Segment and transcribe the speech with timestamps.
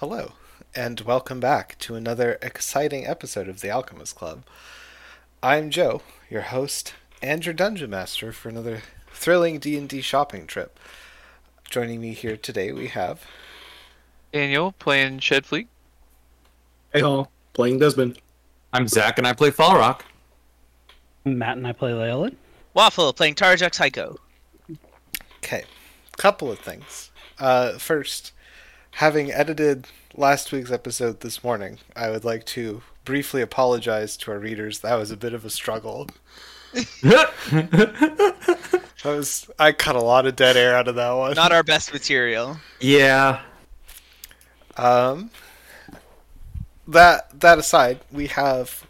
[0.00, 0.32] Hello,
[0.74, 4.42] and welcome back to another exciting episode of the Alchemist Club.
[5.42, 10.78] I'm Joe, your host and your dungeon master for another thrilling D&D shopping trip.
[11.70, 13.24] Joining me here today we have
[14.34, 15.68] Daniel playing Shedfleet.
[16.92, 18.18] Hey all, playing Desmond.
[18.74, 20.04] I'm Zach and I play Fall Rock.
[21.24, 22.36] Matt and I play Leyland.
[22.74, 24.18] Waffle playing Tarjak Psycho.
[25.38, 25.64] Okay,
[26.18, 27.10] couple of things.
[27.38, 28.32] Uh, first,
[28.96, 34.38] having edited last week's episode this morning, I would like to briefly apologize to our
[34.38, 34.80] readers.
[34.80, 36.08] That was a bit of a struggle.
[39.02, 41.34] That was I cut a lot of dead air out of that one.
[41.34, 42.56] Not our best material.
[42.80, 43.42] yeah.
[44.76, 45.30] Um,
[46.88, 48.84] that that aside, we have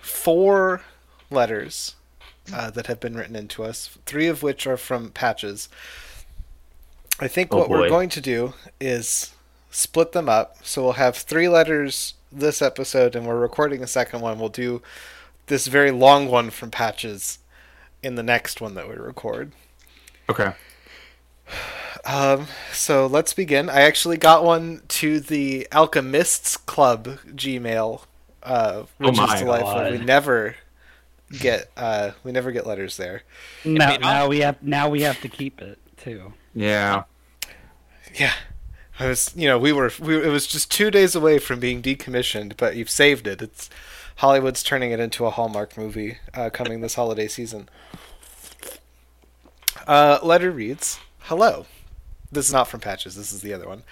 [0.00, 0.82] four
[1.30, 1.96] letters
[2.54, 3.98] uh, that have been written into us.
[4.06, 5.68] Three of which are from patches.
[7.18, 9.32] I think Oh, what we're going to do is
[9.76, 10.56] split them up.
[10.62, 14.38] So we'll have three letters this episode, and we're recording a second one.
[14.38, 14.80] We'll do
[15.48, 17.38] this very long one from patches
[18.02, 19.52] in the next one that we record.
[20.30, 20.52] Okay.
[22.06, 23.68] Um, so let's begin.
[23.68, 28.02] I actually got one to the Alchemists Club Gmail,
[28.42, 29.72] uh, which my is delightful.
[29.72, 29.92] God.
[29.92, 30.56] We never
[31.38, 33.22] get uh, we never get letters there.
[33.64, 36.32] Now, now we have now we have to keep it too.
[36.54, 37.04] Yeah.
[38.14, 38.32] Yeah,
[38.98, 41.82] I was you know we were we it was just two days away from being
[41.82, 43.42] decommissioned, but you've saved it.
[43.42, 43.68] It's
[44.16, 47.68] Hollywood's turning it into a Hallmark movie uh, coming this holiday season.
[49.86, 51.66] Uh, letter reads, "Hello."
[52.32, 53.14] This is not from Patches.
[53.14, 53.82] This is the other one.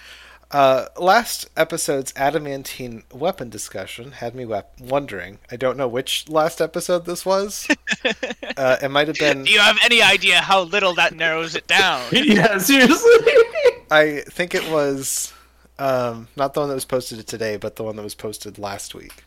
[0.55, 5.37] Uh, last episode's adamantine weapon discussion had me wep- wondering.
[5.51, 7.67] I don't know which last episode this was.
[8.55, 9.43] uh, it might have been.
[9.43, 12.03] Do you have any idea how little that narrows it down?
[12.13, 13.33] yeah, seriously.
[13.91, 15.33] I think it was
[15.77, 18.95] um, not the one that was posted today, but the one that was posted last
[18.95, 19.25] week.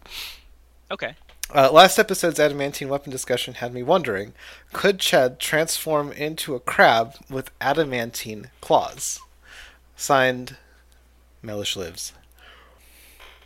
[0.91, 1.15] Okay.
[1.55, 4.33] Uh, last episode's adamantine weapon discussion had me wondering:
[4.73, 9.21] Could Chad transform into a crab with adamantine claws?
[9.95, 10.57] Signed,
[11.43, 12.13] Mellish lives.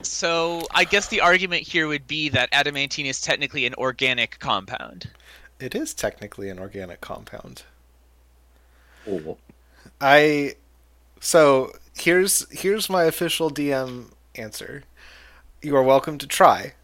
[0.03, 5.11] So I guess the argument here would be that adamantine is technically an organic compound.
[5.61, 7.63] It is technically an organic compound.
[9.09, 9.39] Oh.
[10.01, 10.55] I
[11.21, 14.83] so here's here's my official DM answer.
[15.63, 16.75] You are welcome to try.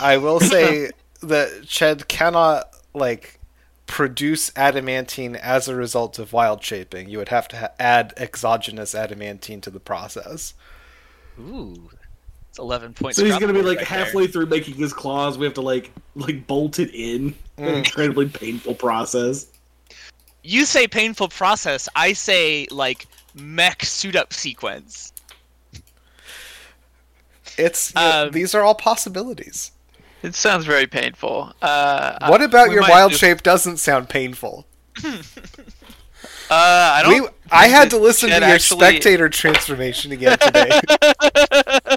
[0.00, 0.90] I will say
[1.22, 3.35] that Ched cannot like
[3.86, 7.08] produce adamantine as a result of wild shaping.
[7.08, 10.54] You would have to ha- add exogenous adamantine to the process.
[11.38, 11.90] Ooh.
[12.50, 13.18] It's 11 points.
[13.18, 13.98] So he's gonna be like right there.
[14.04, 15.38] halfway through making his claws.
[15.38, 17.34] We have to like like bolt it in.
[17.58, 17.76] An Mm.
[17.84, 19.46] incredibly painful process.
[20.42, 21.88] You say painful process.
[21.96, 25.12] I say like mech suit up sequence.
[27.58, 29.70] It's you know, Um, these are all possibilities.
[30.22, 31.52] It sounds very painful.
[31.62, 34.66] Uh, What about your wild just- shape doesn't sound painful?
[36.48, 36.54] Uh,
[36.94, 37.22] I don't.
[37.22, 40.80] We, I had to listen to your actually- spectator transformation again today.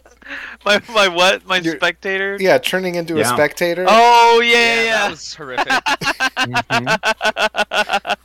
[0.66, 1.46] my my what?
[1.46, 2.35] My You're- spectator.
[2.40, 3.85] yeah, turning into a spectator.
[3.88, 4.97] Oh yeah, yeah.
[5.01, 5.68] that was horrific.
[6.72, 8.16] Mhm.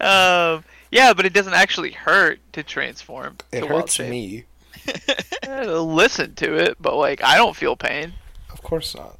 [0.00, 3.36] um, yeah, but it doesn't actually hurt to transform.
[3.52, 4.10] it to wild hurts shape.
[4.10, 4.44] me.
[5.46, 8.12] Uh, listen to it, but like I don't feel pain.
[8.66, 9.16] Of course not.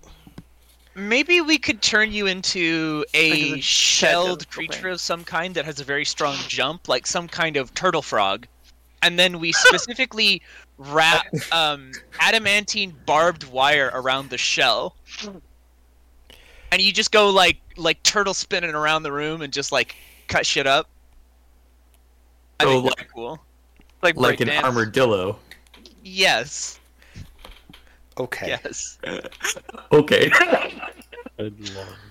[0.96, 5.78] Maybe we could turn you into a the shelled creature of some kind that has
[5.78, 8.48] a very strong jump, like some kind of turtle frog.
[9.02, 10.42] And then we specifically
[10.78, 14.96] wrap um, adamantine barbed wire around the shell.
[16.72, 19.94] And you just go like like turtle spinning around the room and just like
[20.26, 20.88] cut shit up.
[22.58, 23.38] I So, think that'd be like- cool.
[24.02, 24.62] Like like an breakdance.
[24.64, 25.38] armadillo.
[26.02, 26.75] Yes.
[28.18, 28.48] Okay.
[28.48, 28.98] Yes.
[29.92, 30.30] Okay.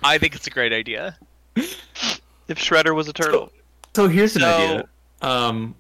[0.04, 1.18] I think it's a great idea.
[1.56, 3.52] If Shredder was a turtle.
[3.96, 4.88] so here's an idea.
[5.22, 5.76] Um,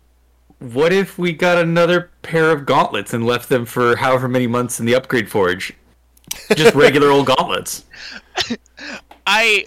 [0.59, 4.80] what if we got another pair of gauntlets and left them for however many months
[4.80, 5.74] in the upgrade forge?
[6.56, 7.86] Just regular old gauntlets.
[9.28, 9.66] I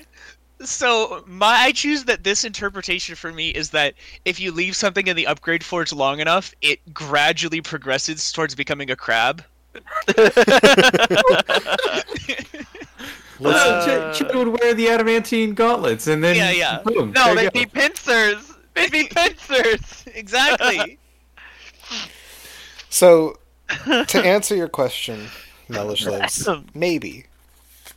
[0.61, 3.94] so my I choose that this interpretation for me is that
[4.25, 8.90] if you leave something in the upgrade forge long enough, it gradually progresses towards becoming
[8.90, 9.44] a crab.
[13.40, 16.80] Listen, Uh, Ch- Ch- would wear the adamantine gauntlets, and then Yeah, yeah.
[16.84, 18.52] boom, no, they'd be pincers.
[18.74, 20.04] They'd be pincers.
[20.14, 20.98] exactly.
[22.90, 23.38] so
[24.08, 25.28] to answer your question,
[25.68, 26.48] Mellish lives.
[26.74, 27.26] Maybe.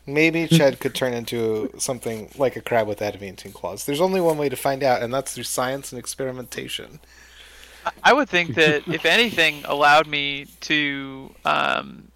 [0.08, 3.86] Maybe Ched could turn into something like a crab with adamantine claws.
[3.86, 7.00] There's only one way to find out, and that's through science and experimentation.
[8.04, 12.12] I would think that if anything allowed me to um,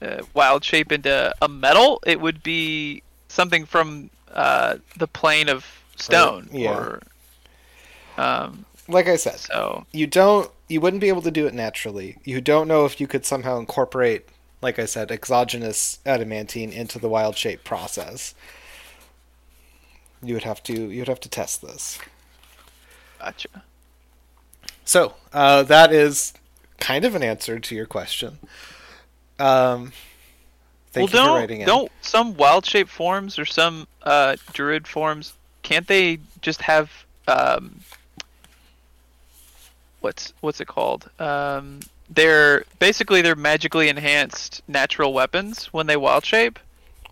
[0.00, 5.66] uh, wild shape into a metal, it would be something from uh, the plane of
[5.96, 6.48] stone.
[6.52, 6.70] yeah.
[6.70, 7.02] Or,
[8.16, 12.16] um, Like I said, so you don't you wouldn't be able to do it naturally.
[12.24, 14.28] You don't know if you could somehow incorporate,
[14.60, 18.34] like I said, exogenous adamantine into the wild shape process.
[20.22, 21.98] You would have to you would have to test this.
[23.18, 23.48] gotcha.
[24.88, 26.32] So uh, that is
[26.80, 28.38] kind of an answer to your question.
[29.38, 29.92] Um,
[30.92, 31.66] thank well, you don't for writing in.
[31.66, 36.90] don't some wild shape forms or some uh, druid forms can't they just have
[37.28, 37.80] um,
[40.00, 41.10] what's what's it called?
[41.20, 46.58] Um, they're basically they're magically enhanced natural weapons when they wild shape,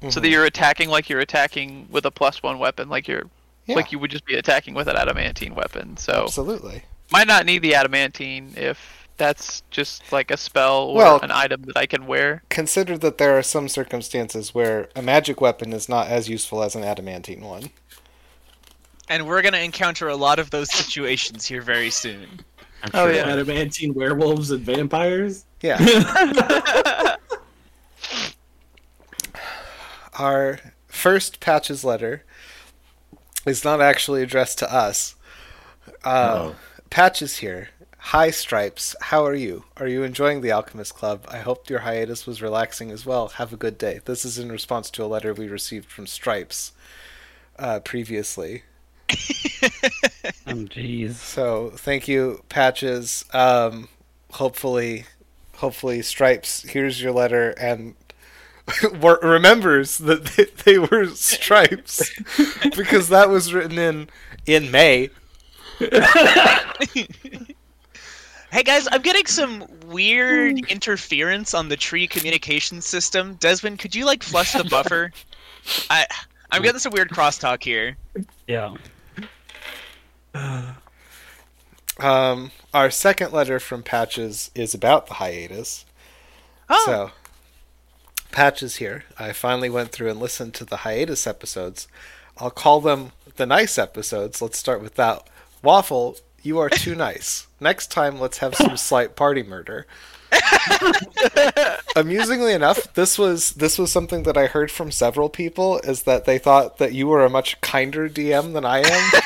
[0.08, 0.30] so that Mhm.
[0.30, 3.24] you're attacking like you're attacking with a plus one weapon, like you're
[3.66, 3.76] Yeah.
[3.76, 5.98] like you would just be attacking with an adamantine weapon.
[5.98, 6.84] So Absolutely.
[7.10, 8.78] Might not need the adamantine if
[9.16, 12.42] that's just like a spell or Well- an item that I can wear.
[12.50, 16.74] Consider that there are some circumstances where a magic weapon is not as useful as
[16.74, 17.70] an adamantine one.
[19.08, 22.26] And we're gonna encounter a lot of those situations here very soon.
[22.82, 23.14] I'm Oh, sure.
[23.14, 23.28] yeah.
[23.28, 25.44] Adamantine werewolves and vampires.
[25.62, 25.78] Yeah.
[30.18, 30.58] Our
[30.88, 32.24] first patches letter
[33.46, 35.14] is not actually addressed to us.
[36.04, 36.56] Uh, Oh.
[36.90, 37.70] Patches here.
[37.98, 38.94] Hi, Stripes.
[39.00, 39.64] How are you?
[39.76, 41.26] Are you enjoying the Alchemist Club?
[41.28, 43.28] I hope your hiatus was relaxing as well.
[43.28, 44.00] Have a good day.
[44.04, 46.72] This is in response to a letter we received from Stripes
[47.58, 48.62] uh, previously.
[50.48, 51.14] Oh, jeez.
[51.14, 53.24] So thank you, Patches.
[53.32, 53.88] Um,
[54.32, 55.06] hopefully,
[55.56, 57.96] hopefully, Stripes hears your letter and
[59.22, 62.12] remembers that they, they were Stripes
[62.76, 64.08] because that was written in
[64.46, 65.10] in May.
[68.52, 73.34] Hey guys, I'm getting some weird interference on the tree communication system.
[73.34, 75.12] Desmond, could you like flush the buffer?
[75.90, 76.06] I
[76.50, 77.96] I'm getting some weird crosstalk here.
[78.46, 78.74] Yeah.
[81.98, 85.86] Um, our second letter from Patches is about the hiatus.
[86.68, 87.10] Oh, So,
[88.32, 89.04] Patches here.
[89.18, 91.88] I finally went through and listened to the hiatus episodes.
[92.36, 94.42] I'll call them the nice episodes.
[94.42, 95.26] Let's start with that.
[95.66, 97.48] Waffle, you are too nice.
[97.58, 99.84] Next time, let's have some slight party murder.
[101.96, 106.24] Amusingly enough, this was this was something that I heard from several people is that
[106.24, 109.10] they thought that you were a much kinder DM than I am.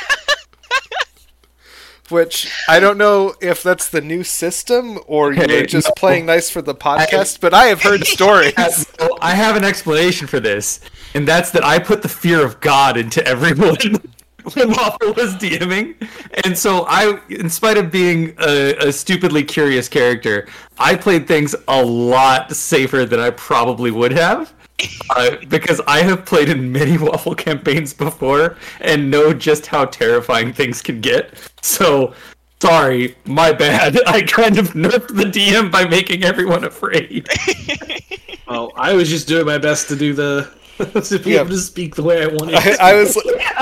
[2.09, 5.93] Which I don't know if that's the new system or you're Okay, just no.
[5.95, 8.55] playing nice for the podcast, but I have heard stories.
[9.21, 10.81] I have an explanation for this,
[11.15, 13.77] and that's that I put the fear of God into everyone
[14.55, 15.95] when Waffle was DMing,
[16.45, 20.49] and so I, in spite of being a, a stupidly curious character,
[20.79, 24.53] I played things a lot safer than I probably would have.
[25.15, 30.55] Uh, because I have played in many Waffle campaigns before and know just how terrifying
[30.55, 31.35] things can get.
[31.61, 32.15] So,
[32.63, 33.99] sorry, my bad.
[34.07, 37.29] I kind of nerfed the DM by making everyone afraid.
[38.49, 40.51] Oh, I was just doing my best to do the
[41.05, 41.41] to be Yeah.
[41.41, 42.55] able to speak the way I wanted.
[42.55, 42.83] I, to.
[42.83, 43.15] I was.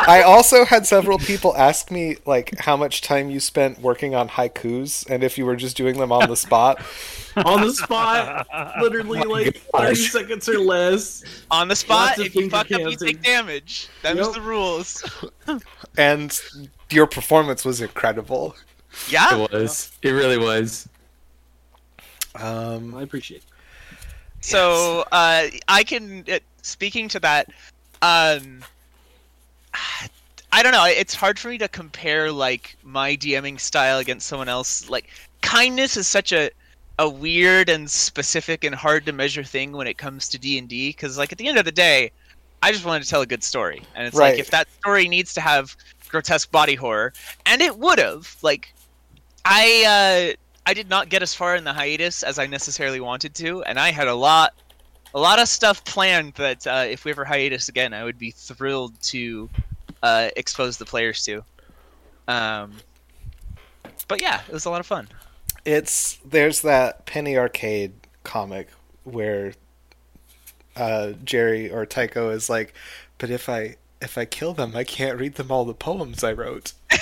[0.12, 4.28] I also had several people ask me like how much time you spent working on
[4.28, 6.82] haikus and if you were just doing them on the spot.
[7.36, 8.46] on the spot,
[8.80, 11.24] literally like thirty seconds or less.
[11.50, 13.88] on the spot, if you fuck up, you take damage.
[14.02, 14.32] That Yep.
[14.32, 15.04] the rules.
[15.96, 16.40] And
[16.90, 18.54] your performance was incredible.
[19.08, 19.34] Yeah.
[19.36, 19.90] It was.
[20.02, 20.88] It really was.
[22.36, 23.38] Um, I appreciate.
[23.38, 23.44] it.
[24.40, 27.48] So uh, I can uh, speaking to that.
[28.00, 28.62] Um,
[30.50, 30.86] I don't know.
[30.86, 34.88] It's hard for me to compare like my DMing style against someone else.
[34.88, 35.08] Like
[35.42, 36.50] kindness is such a
[36.98, 40.68] a weird and specific and hard to measure thing when it comes to D and
[40.68, 40.88] D.
[40.90, 42.10] Because like at the end of the day,
[42.62, 44.30] I just wanted to tell a good story, and it's Right.
[44.32, 45.76] like if that story needs to have
[46.08, 47.12] grotesque body horror,
[47.46, 48.34] and it would have.
[48.42, 48.72] Like
[49.44, 53.34] I uh, I did not get as far in the hiatus as I necessarily wanted
[53.36, 54.54] to, and I had a lot,
[55.18, 58.30] a lot of stuff planned that uh, if we ever hiatus again, I would be
[58.30, 59.50] thrilled to
[60.00, 61.42] uh, expose the players to.
[62.28, 62.74] Um,
[64.06, 65.08] but yeah, it was a lot of fun.
[65.64, 68.68] it's there's that Penny Arcade comic
[69.02, 69.54] where
[70.76, 72.72] uh, Jerry or Tycho is like,
[73.18, 76.32] but if I if I kill them, I can't read them all the poems I
[76.32, 76.74] wrote.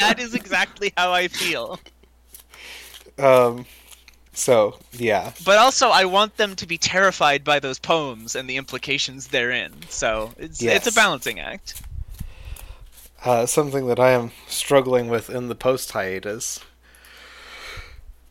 [0.00, 1.78] That is exactly how I feel.
[3.18, 3.66] Um,
[4.40, 8.56] so yeah, But also, I want them to be terrified by those poems and the
[8.56, 9.72] implications therein.
[9.90, 11.82] So it's it's a balancing act.
[13.22, 16.60] Uh, something that I am struggling with in the post hiatus.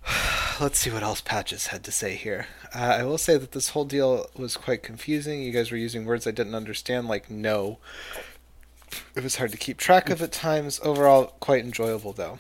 [0.59, 2.47] Let's see what else Patches had to say here.
[2.73, 5.43] Uh, I will say that this whole deal was quite confusing.
[5.43, 7.77] You guys were using words I didn't understand, like no.
[9.15, 10.79] It was hard to keep track of at times.
[10.83, 12.39] Overall, quite enjoyable though.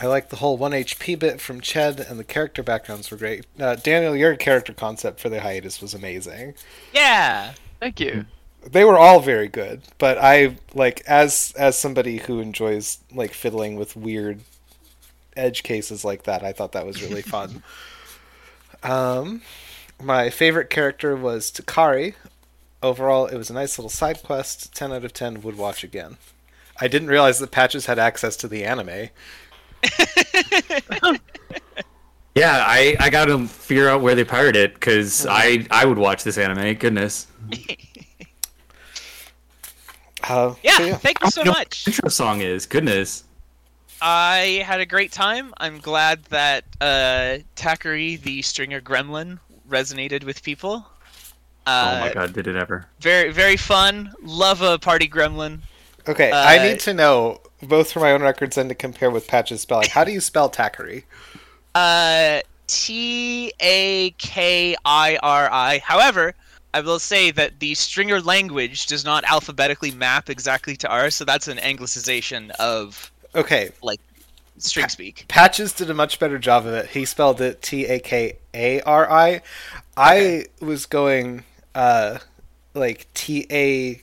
[0.00, 3.46] I like the whole 1 HP bit from Ched, and the character backgrounds were great.
[3.58, 6.54] Uh, Daniel, your character concept for the hiatus was amazing.
[6.92, 7.54] Yeah.
[7.80, 8.26] Thank you.
[8.64, 13.76] They were all very good, but I like as as somebody who enjoys like fiddling
[13.76, 14.40] with weird
[15.36, 16.42] edge cases like that.
[16.42, 17.62] I thought that was really fun.
[18.82, 19.42] um,
[20.02, 22.14] my favorite character was Takari.
[22.82, 24.74] Overall, it was a nice little side quest.
[24.74, 26.16] Ten out of ten would watch again.
[26.80, 29.08] I didn't realize that Patches had access to the anime.
[32.34, 35.98] Yeah, I, I got to figure out where they pirate it because I I would
[35.98, 36.74] watch this anime.
[36.74, 37.26] Goodness.
[40.28, 41.84] Uh, Yeah, so thank you so I don't know what much.
[41.84, 42.66] the intro song is.
[42.66, 43.24] Goodness.
[44.02, 45.54] I had a great time.
[45.58, 50.86] I'm glad that uh, Takari, the stringer gremlin, resonated with people.
[51.66, 52.86] Uh, oh my god, did it ever?
[53.00, 54.12] Very, very fun.
[54.22, 55.60] Love a party gremlin.
[56.08, 59.28] Okay, I Uh, need to know both for my own records and to compare with
[59.28, 59.90] Patch's spelling.
[59.90, 61.04] How do you spell Takari?
[61.74, 65.80] Uh, T A K I R I.
[65.84, 66.34] However,
[66.74, 71.24] I will say that the stringer language does not alphabetically map exactly to ours, so
[71.24, 74.00] that's an anglicization of Okay, like
[74.58, 75.26] string speak.
[75.28, 76.86] Patches did a much better job of it.
[76.86, 79.42] He spelled it T A K A R I.
[79.96, 82.18] I was going uh
[82.74, 84.00] like T A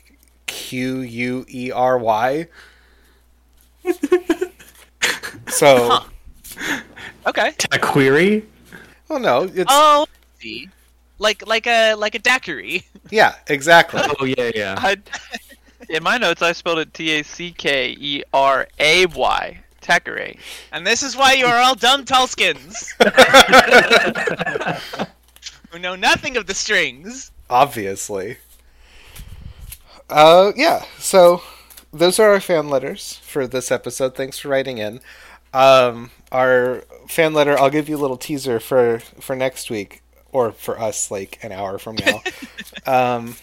[0.48, 2.48] Q U E R Y.
[5.48, 6.00] So,
[7.28, 7.54] Okay.
[7.72, 8.46] A query?
[9.08, 10.06] well, no, it's Oh,
[10.40, 10.70] see.
[11.20, 12.84] like like a like a daiquiri.
[13.12, 14.02] yeah, exactly.
[14.20, 14.76] Oh yeah, yeah.
[14.82, 14.98] I,
[15.90, 19.60] in my notes, I spelled it T A C K E R A Y.
[19.82, 20.38] Takare.
[20.72, 22.90] And this is why you are all dumb Tulskins.
[25.70, 27.32] Who know nothing of the strings.
[27.52, 28.38] Obviously.
[30.10, 30.84] Uh, yeah.
[31.00, 31.42] So
[31.92, 34.16] those are our fan letters for this episode.
[34.16, 35.00] Thanks for writing in.
[35.54, 37.58] Um, our fan letter.
[37.58, 41.52] I'll give you a little teaser for for next week, or for us, like an
[41.52, 42.22] hour from now.
[42.86, 43.36] um,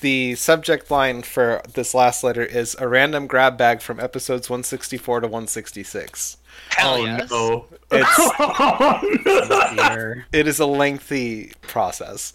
[0.00, 5.20] the subject line for this last letter is a random grab bag from episodes 164
[5.20, 6.36] to 166.
[6.70, 7.30] Hell oh yes.
[7.30, 7.66] no.
[7.90, 10.26] It's Dear.
[10.32, 12.32] it is a lengthy process.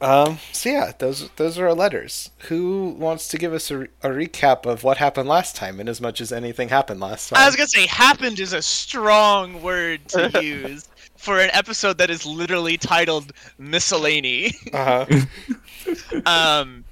[0.00, 2.30] Um, so yeah, those those are our letters.
[2.48, 6.00] Who wants to give us a, a recap of what happened last time, in as
[6.00, 7.40] much as anything happened last time?
[7.40, 12.10] I was gonna say happened is a strong word to use for an episode that
[12.10, 14.52] is literally titled miscellany.
[14.72, 15.06] uh-huh.
[16.26, 16.84] um,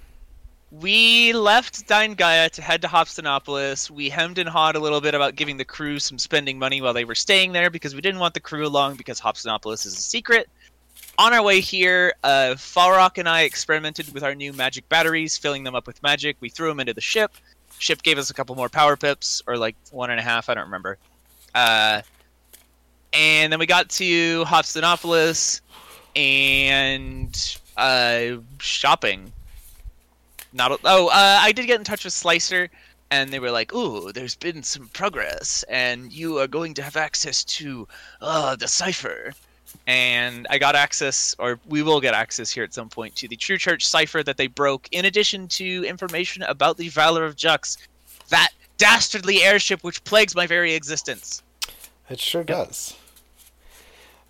[0.71, 3.91] we left Dine Gaia to head to Hopstanopolis.
[3.91, 6.95] We hemmed and hawed a little bit about giving the crew some spending money while
[6.95, 10.01] they were staying there because we didn't want the crew along because Hopstanopolis is a
[10.01, 10.49] secret.
[11.21, 15.65] On our way here, uh, Falrock and I experimented with our new magic batteries, filling
[15.65, 16.39] them up with magic.
[16.41, 17.33] We threw them into the ship.
[17.79, 20.55] Ship gave us a couple more power pips, or like one and a half, I
[20.55, 20.97] don't remember.
[21.55, 22.01] Uh,
[23.13, 25.61] and then we got to Hopstanopolis
[26.17, 29.31] and uh, shopping.
[30.55, 32.71] Not a- oh, uh, I did get in touch with Slicer,
[33.11, 36.97] and they were like, "Ooh, there's been some progress, and you are going to have
[36.97, 37.87] access to
[38.23, 39.35] uh, the cipher."
[39.91, 43.35] And I got access, or we will get access here at some point, to the
[43.35, 47.77] True Church cipher that they broke, in addition to information about the Valor of Jux,
[48.29, 51.43] that dastardly airship which plagues my very existence.
[52.09, 52.97] It sure does.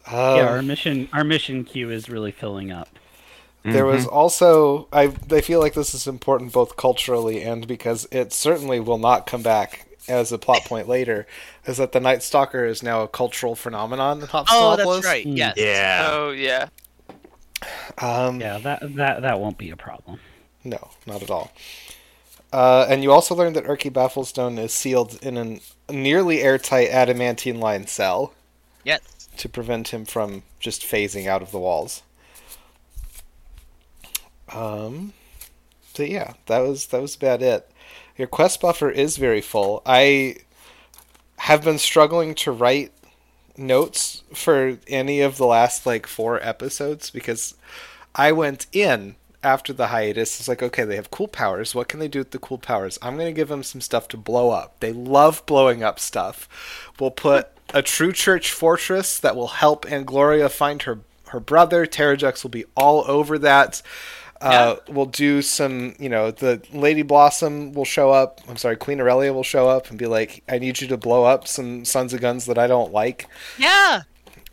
[0.06, 2.88] Um, yeah, our mission our mission queue is really filling up.
[3.62, 8.32] There was also I I feel like this is important both culturally and because it
[8.32, 11.26] certainly will not come back as a plot point later,
[11.66, 14.46] is that the Night Stalker is now a cultural phenomenon in Hopstanopolis.
[14.50, 15.26] Oh, that's right.
[15.26, 15.54] Yes.
[15.56, 16.08] Yeah.
[16.10, 16.68] Oh yeah.
[17.98, 20.18] Um, Yeah, that that that won't be a problem.
[20.64, 21.52] No, not at all.
[22.52, 27.60] Uh, and you also learned that Urki Bafflestone is sealed in a nearly airtight adamantine
[27.60, 28.34] lined cell
[28.84, 29.28] Yes.
[29.36, 32.02] to prevent him from just phasing out of the walls.
[34.52, 35.12] Um,
[35.94, 37.70] so yeah, that was that was about it.
[38.20, 39.80] Your quest buffer is very full.
[39.86, 40.36] I
[41.36, 42.92] have been struggling to write
[43.56, 47.54] notes for any of the last like four episodes because
[48.14, 50.38] I went in after the hiatus.
[50.38, 51.74] It's like, okay, they have cool powers.
[51.74, 52.98] What can they do with the cool powers?
[53.00, 54.78] I'm going to give them some stuff to blow up.
[54.80, 56.46] They love blowing up stuff.
[57.00, 60.98] We'll put a true church fortress that will help Angloria find her
[61.28, 61.86] her brother.
[61.86, 63.80] Terrajux will be all over that.
[64.40, 68.40] Uh, We'll do some, you know, the Lady Blossom will show up.
[68.48, 71.24] I'm sorry, Queen Aurelia will show up and be like, I need you to blow
[71.24, 73.26] up some Sons of Guns that I don't like.
[73.58, 74.02] Yeah.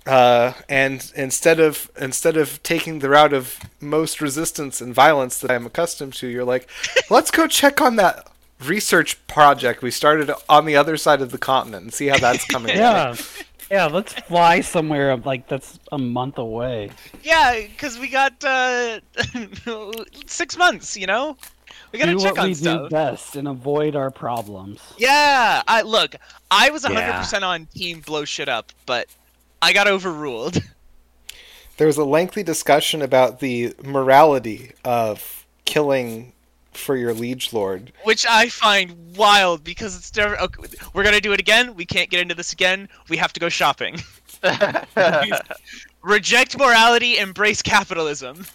[0.06, 5.52] Uh, and instead of instead of taking the route of most resistance and violence that
[5.52, 6.70] I'm accustomed to, you're like,
[7.10, 8.26] let's go check on that
[8.64, 12.46] research project we started on the other side of the continent and see how that's
[12.46, 12.76] coming.
[12.78, 13.16] Yeah.
[13.70, 16.92] Yeah, let's fly somewhere like that's a month away.
[17.24, 19.00] Yeah, because we got uh,
[20.26, 20.96] six months.
[20.96, 21.38] You know,
[21.92, 22.84] we gotta do check what on we stuff.
[22.84, 24.80] do best and avoid our problems.
[24.98, 26.16] Yeah, I look.
[26.50, 29.08] I was 100% on team blow shit up, but
[29.62, 30.62] I got overruled.
[31.78, 36.34] There was a lengthy discussion about the morality of killing
[36.78, 37.92] for your liege lord.
[38.04, 40.40] which I find wild because it's never.
[40.40, 41.76] Okay, we're gonna do it again.
[41.76, 42.88] We can't get into this again.
[43.10, 44.02] We have to go shopping.
[46.02, 48.46] Reject morality, embrace capitalism.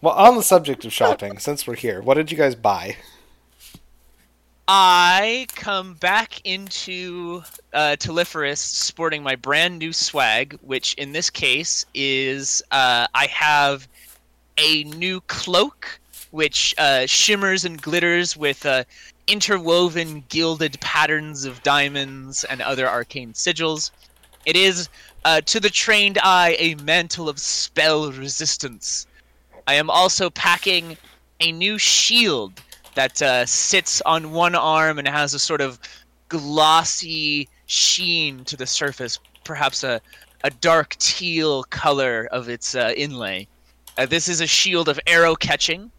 [0.00, 2.96] Well, on the subject of shopping, since we're here, what did you guys buy?
[4.68, 7.42] I come back into
[7.72, 13.88] uh, Telephorus sporting my brand new swag, which in this case is uh, I have
[14.58, 16.00] a new cloak,
[16.32, 18.84] which uh, shimmers and glitters with uh,
[19.26, 23.90] interwoven gilded patterns of diamonds and other arcane sigils.
[24.46, 24.88] It is,
[25.24, 29.06] uh, to the trained eye, a mantle of spell resistance.
[29.66, 30.96] I am also packing
[31.40, 32.60] a new shield
[32.94, 35.78] that uh, sits on one arm and has a sort of
[36.28, 40.00] glossy sheen to the surface, perhaps a,
[40.44, 43.46] a dark teal color of its uh, inlay.
[43.98, 45.90] Uh, this is a shield of arrow catching,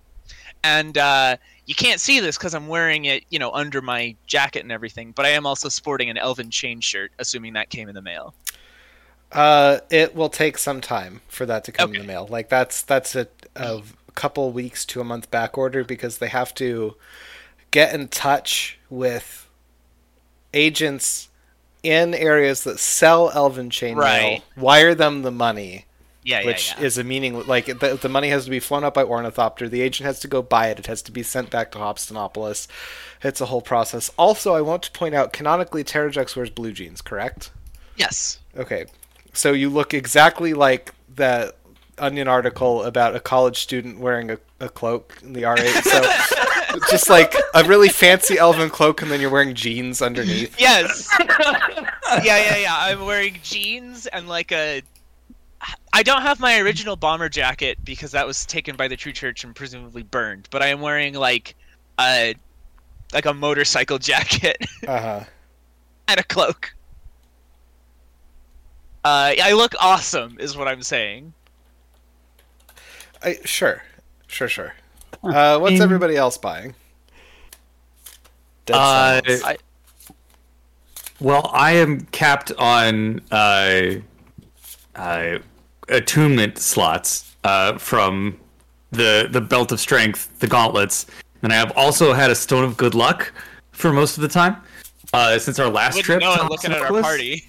[0.63, 4.63] and uh, you can't see this because I'm wearing it, you know, under my jacket
[4.63, 5.11] and everything.
[5.11, 8.33] But I am also sporting an elven chain shirt, assuming that came in the mail.
[9.31, 12.27] Uh, it will take some time for that to come in the mail.
[12.29, 13.81] Like that's that's a, a
[14.15, 16.95] couple weeks to a month back order because they have to
[17.71, 19.49] get in touch with
[20.53, 21.29] agents
[21.81, 24.43] in areas that sell elven chainmail, Right.
[24.55, 25.85] wire them the money,
[26.25, 26.83] Yeah, yeah, which yeah.
[26.83, 29.67] is a meaning like the, the money has to be flown up by Ornithopter.
[29.67, 30.79] The agent has to go buy it.
[30.79, 32.67] It has to be sent back to Hopstanopolis.
[33.21, 34.09] It's a whole process.
[34.17, 37.51] Also, I want to point out canonically Terrajux wears blue jeans, correct?
[37.95, 38.39] yes.
[38.55, 38.85] Okay,
[39.33, 41.57] so you look exactly like that
[41.97, 46.23] Onion article about a college student wearing a, a cloak in the R8.
[46.73, 50.59] So just like a really fancy elven cloak, and then you're wearing jeans underneath.
[50.59, 51.07] Yes.
[51.19, 52.75] yeah, yeah, yeah.
[52.75, 54.81] I'm wearing jeans and like a.
[55.93, 59.43] I don't have my original bomber jacket because that was taken by the True Church
[59.43, 60.47] and presumably burned.
[60.51, 61.55] But I am wearing like
[61.99, 62.35] a
[63.13, 65.23] like a motorcycle jacket Uh huh.
[66.07, 66.73] and a cloak.
[69.05, 71.33] Uh, I look awesome, is what I'm saying.
[73.21, 73.83] I, sure,
[74.27, 74.73] sure, sure.
[75.23, 76.73] Uh, what's In- everybody else buying?
[78.65, 79.21] Dead Uh.
[79.45, 79.57] I-
[81.19, 83.95] Well, I am capped on uh,
[84.95, 85.39] uh,
[85.89, 88.39] attunement slots uh, from
[88.91, 91.05] the the belt of strength, the gauntlets,
[91.41, 93.31] and I have also had a stone of good luck
[93.71, 94.57] for most of the time
[95.13, 96.21] uh, since our last Wouldn't trip.
[96.21, 97.47] know it looking at our party.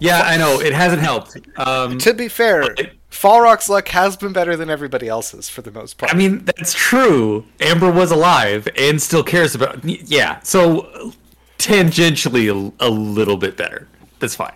[0.00, 1.38] Yeah, I know it hasn't helped.
[1.56, 5.62] Um, to be fair, but- Fall Rock's luck has been better than everybody else's for
[5.62, 6.12] the most part.
[6.12, 7.44] I mean, that's true.
[7.58, 9.82] Amber was alive and still cares about.
[9.84, 11.12] Yeah, so
[11.58, 12.48] tangentially
[12.80, 13.88] a, a little bit better.
[14.18, 14.52] That's fine.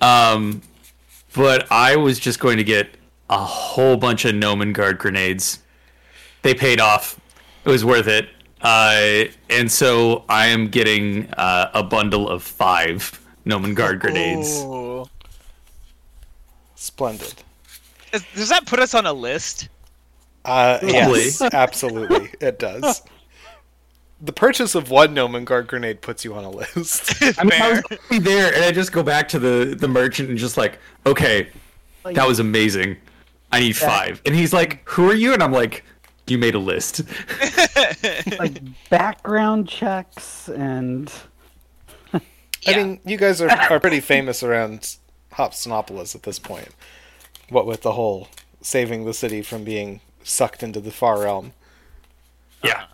[0.00, 0.62] Um,
[1.36, 2.88] but I was just going to get
[3.28, 5.60] a whole bunch of Nomen Guard grenades.
[6.42, 7.20] They paid off.
[7.64, 8.28] It was worth it.
[8.62, 14.62] Uh, and so I am getting uh, a bundle of five Nomen Guard grenades.
[14.62, 15.06] Ooh.
[16.74, 17.34] Splendid.
[18.34, 19.68] Does that put us on a list?
[20.44, 23.02] Uh, yes, absolutely, it does.
[24.20, 27.22] The purchase of one Nomen Guard grenade puts you on a list.
[27.38, 30.30] I mean, I was already there, and I just go back to the the merchant
[30.30, 31.48] and just like, okay,
[32.04, 32.96] that was amazing.
[33.52, 35.84] I need five, and he's like, "Who are you?" And I'm like,
[36.26, 37.02] "You made a list."
[38.38, 41.12] Like background checks and
[42.12, 42.20] I
[42.62, 42.76] Yeah.
[42.84, 44.96] mean, you guys are, are pretty famous around
[45.32, 46.68] Hopstanopolis at this point.
[47.48, 48.28] What with the whole
[48.60, 51.52] saving the city from being sucked into the far realm.
[52.62, 52.86] yeah,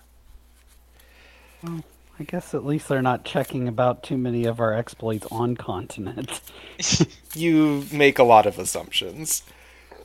[1.65, 6.41] I guess at least they're not checking about too many of our exploits on continent.
[7.35, 9.43] You make a lot of assumptions.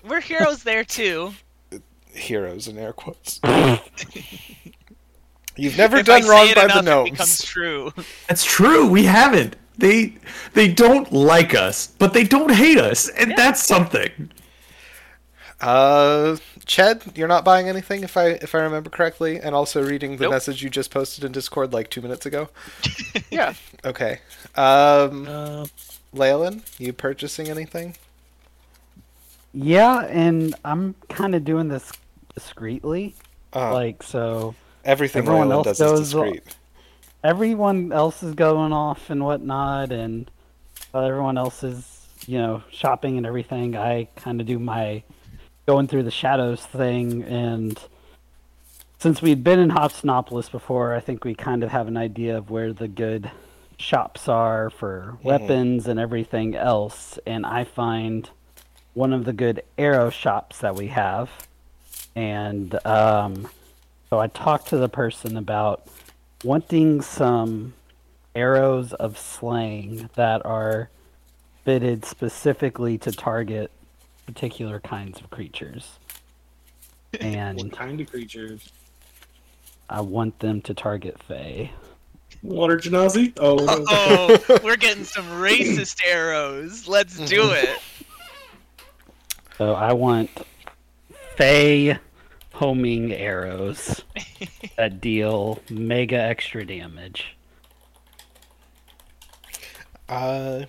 [0.04, 1.34] We're heroes there too.
[2.14, 3.42] Heroes in air quotes.
[5.58, 7.44] You've never If done I say wrong it by enough, the It becomes gnomes.
[7.44, 7.94] true.
[8.28, 8.88] that's true.
[8.88, 9.56] We haven't.
[9.78, 10.16] They
[10.54, 14.32] they don't like us, but they don't hate us, and that's something.
[15.60, 20.18] Uh, Ched, you're not buying anything if I if I remember correctly, and also reading
[20.18, 20.32] the Nope.
[20.34, 22.50] message you just posted in Discord like two minutes ago.
[23.32, 23.54] Yeah.
[23.86, 24.20] Okay.
[24.56, 25.66] Um, Uh,
[26.14, 27.96] Leyland, you purchasing anything?
[29.54, 31.92] Yeah, and I'm kind of doing this
[32.36, 33.16] discreetly.
[33.54, 36.44] Uh, Like, so everything everyone Leyland else does is discreet.
[37.24, 40.30] everyone else is going off and whatnot, and
[40.92, 45.04] while everyone else is, you know, shopping and everything, I kind of do my
[45.68, 47.24] going through the shadows thing.
[47.24, 47.78] And
[49.00, 52.50] since we'd been in Hobsnopolis before, I think we kind of have an idea of
[52.50, 53.30] where the good
[53.78, 57.20] shops are for weapons and everything else.
[57.26, 58.30] And I find
[58.94, 61.30] one of the good arrow shops that we have.
[62.16, 63.50] And um,
[64.10, 65.86] so I talked to the person about
[66.46, 67.74] wanting some
[68.34, 70.90] arrows of slaying that are
[71.66, 73.70] fitted specifically to target
[74.28, 75.98] particular kinds of creatures.
[77.12, 78.70] what And kind of creatures?
[79.90, 81.72] I want them to target Fae.
[82.44, 83.34] Water Genasi?
[83.40, 83.58] Oh,
[83.90, 86.88] Oh, we're getting some racist arrows.
[86.88, 87.80] Let's do it.
[89.58, 90.30] So I want
[91.36, 92.00] Fae
[92.54, 94.04] homing arrows
[94.78, 97.36] that deal mega extra damage.
[100.10, 100.64] Uh,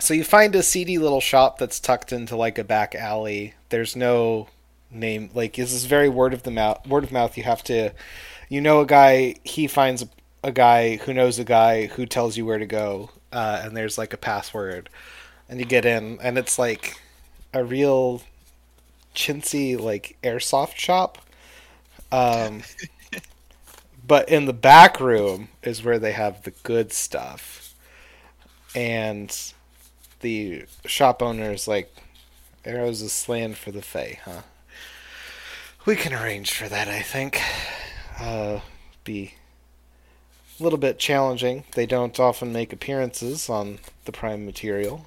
[0.00, 3.54] so you find a seedy little shop that's tucked into like a back alley.
[3.68, 4.48] There's no
[4.90, 5.30] name.
[5.34, 6.86] Like this is very word of the mouth.
[6.86, 7.36] Word of mouth.
[7.36, 7.92] You have to,
[8.48, 9.36] you know, a guy.
[9.44, 10.08] He finds a,
[10.44, 13.10] a guy who knows a guy who tells you where to go.
[13.32, 14.90] Uh, and there's like a password,
[15.48, 17.00] and you get in, and it's like
[17.54, 18.22] a real
[19.14, 21.18] chintzy like airsoft shop.
[22.10, 22.62] Um,
[24.06, 27.60] but in the back room is where they have the good stuff
[28.74, 29.52] and
[30.20, 31.94] the shop owner is like,
[32.64, 34.42] Arrows is slaying for the Fae, huh?
[35.86, 37.40] We can arrange for that, I think.
[38.18, 38.60] Uh,
[39.04, 39.34] be
[40.58, 41.64] a little bit challenging.
[41.74, 45.06] They don't often make appearances on the Prime material.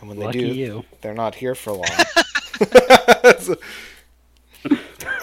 [0.00, 0.84] And when they do, you.
[1.02, 1.84] they're not here for long.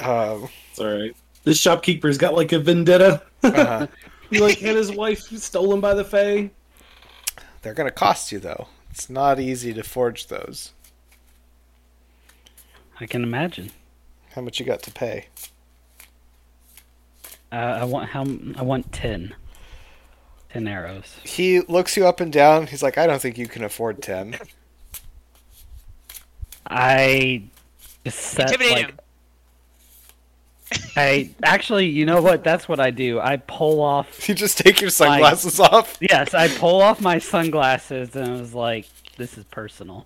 [0.01, 1.15] um, it's alright.
[1.43, 3.23] This shopkeeper's got like a vendetta.
[3.43, 3.87] uh-huh.
[4.29, 6.49] he like had his wife stolen by the Fae.
[7.61, 8.67] They're going to cost you, though.
[8.93, 10.71] It's not easy to forge those.
[12.99, 13.71] I can imagine.
[14.35, 15.29] How much you got to pay?
[17.51, 18.23] Uh, I want how
[18.55, 19.33] I want ten.
[20.51, 21.15] Ten arrows.
[21.23, 22.67] He looks you up and down.
[22.67, 24.37] He's like, I don't think you can afford 10.
[26.67, 27.45] I
[28.05, 28.99] just set Intimidate like him.
[30.95, 32.43] I actually, you know what?
[32.43, 33.19] That's what I do.
[33.19, 34.27] I pull off.
[34.29, 35.97] You just take your sunglasses off.
[35.99, 40.05] Yes, I pull off my sunglasses, and I was like, "This is personal."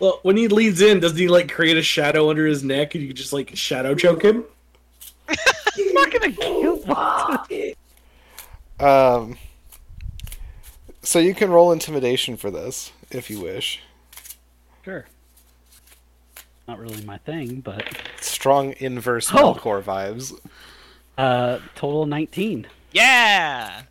[0.00, 3.02] Well, when he leans in, doesn't he like create a shadow under his neck and
[3.04, 4.44] you just like shadow choke him?
[5.28, 7.44] I'm not gonna kill.
[7.50, 7.74] me.
[8.80, 9.36] Um,
[11.02, 13.80] so you can roll intimidation for this if you wish.
[14.84, 15.04] Sure.
[16.68, 17.82] Not really my thing, but
[18.20, 19.54] Strong inverse Oh.
[19.54, 20.38] Melkor vibes.
[21.16, 22.66] uh, total nineteen.
[22.92, 23.82] Yeah.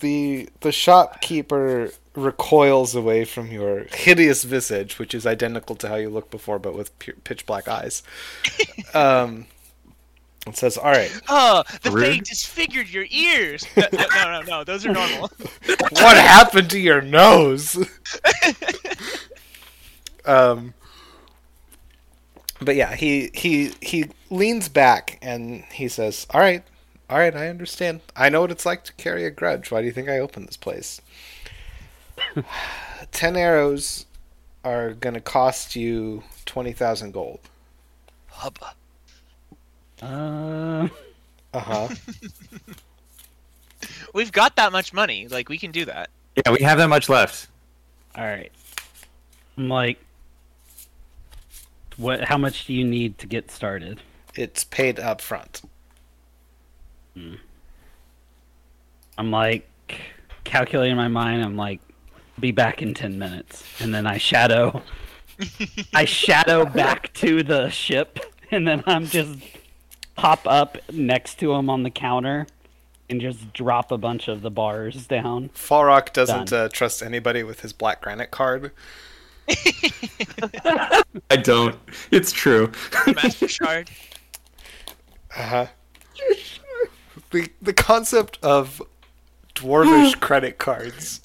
[0.00, 6.10] The the shopkeeper recoils away from your hideous visage, which is identical to how you
[6.10, 8.02] looked before, but with pu- pitch black eyes.
[8.94, 9.46] um,
[10.46, 12.14] and says, "All right, Oh, the Rude.
[12.16, 13.64] Fae disfigured your ears.
[13.76, 15.30] No, no, no, no, those are normal.
[15.66, 17.76] what happened to your nose?
[20.24, 20.74] um,
[22.60, 26.62] but yeah, he he he leans back and he says, "All right,
[27.10, 28.00] all right, I understand.
[28.16, 29.70] I know what it's like to carry a grudge.
[29.70, 31.00] Why do you think I opened this place?
[33.12, 34.06] Ten arrows
[34.64, 37.40] are gonna cost you twenty thousand gold.
[38.28, 38.74] Hubba.
[40.02, 40.88] Uh,
[41.54, 41.88] Uh huh.
[44.14, 45.28] We've got that much money.
[45.28, 46.10] Like we can do that.
[46.36, 47.48] Yeah, we have that much left.
[48.16, 48.52] all right.
[49.56, 49.98] I'm like,
[51.98, 52.24] what?
[52.24, 54.00] How much do you need to get started?
[54.38, 55.62] it's paid up front.
[59.16, 59.68] I'm like
[60.44, 61.42] calculating in my mind.
[61.42, 61.80] I'm like,
[62.38, 64.82] be back in ten minutes, and then I shadow.
[65.92, 68.20] I shadow back to the ship,
[68.52, 69.40] and then I'm just
[70.14, 72.46] pop up next to him on the counter,
[73.10, 75.48] and just drop a bunch of the bars down.
[75.48, 78.70] Falrock doesn't uh, trust anybody with his black granite card.
[81.30, 81.76] I don't.
[82.10, 82.70] It's true.
[83.06, 83.90] Master Shard.
[85.36, 85.66] Uh huh.
[87.30, 88.82] The the concept of
[89.54, 91.20] dwarvish credit cards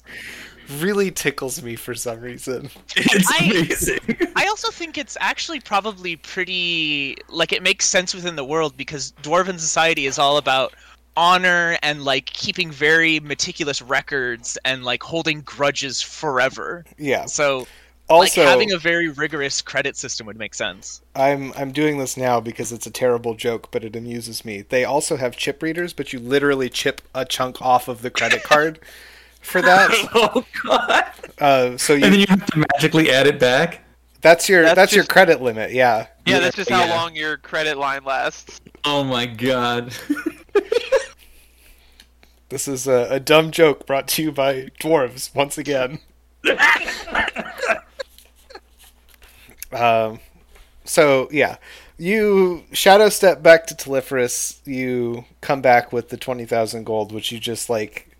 [0.78, 2.70] really tickles me for some reason.
[2.96, 4.32] It's I- amazing.
[4.36, 9.12] I also think it's actually probably pretty like it makes sense within the world because
[9.22, 10.74] dwarven society is all about
[11.16, 16.84] honor and like keeping very meticulous records and like holding grudges forever.
[16.98, 17.26] Yeah.
[17.26, 17.66] So
[18.08, 21.00] Also, like having a very rigorous credit system would make sense.
[21.14, 24.60] I'm I'm doing this now because it's a terrible joke, but it amuses me.
[24.62, 28.42] They also have chip readers, but you literally chip a chunk off of the credit
[28.44, 28.78] card
[29.40, 29.90] for that.
[30.14, 31.04] oh god!
[31.38, 33.80] Uh, so And then you you have to magically add it back.
[34.20, 35.72] that's your that's, That's your credit limit.
[35.72, 36.06] Yeah.
[36.26, 36.96] Yeah, that's just how Yeah.
[36.96, 38.60] long your credit line lasts.
[38.84, 39.94] Oh my god!
[42.50, 45.98] This is a, a dumb joke brought to you by dwarves once again.
[49.74, 50.20] Um,
[50.84, 51.56] so yeah,
[51.98, 54.60] you shadow step back to Telephorus.
[54.66, 58.10] You come back with the twenty thousand gold, which you just like.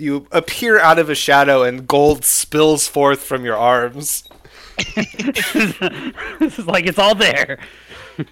[0.00, 4.22] You appear out of a shadow, and gold spills forth from your arms.
[4.94, 5.54] this
[6.40, 7.58] is like it's all there.
[8.16, 8.24] Do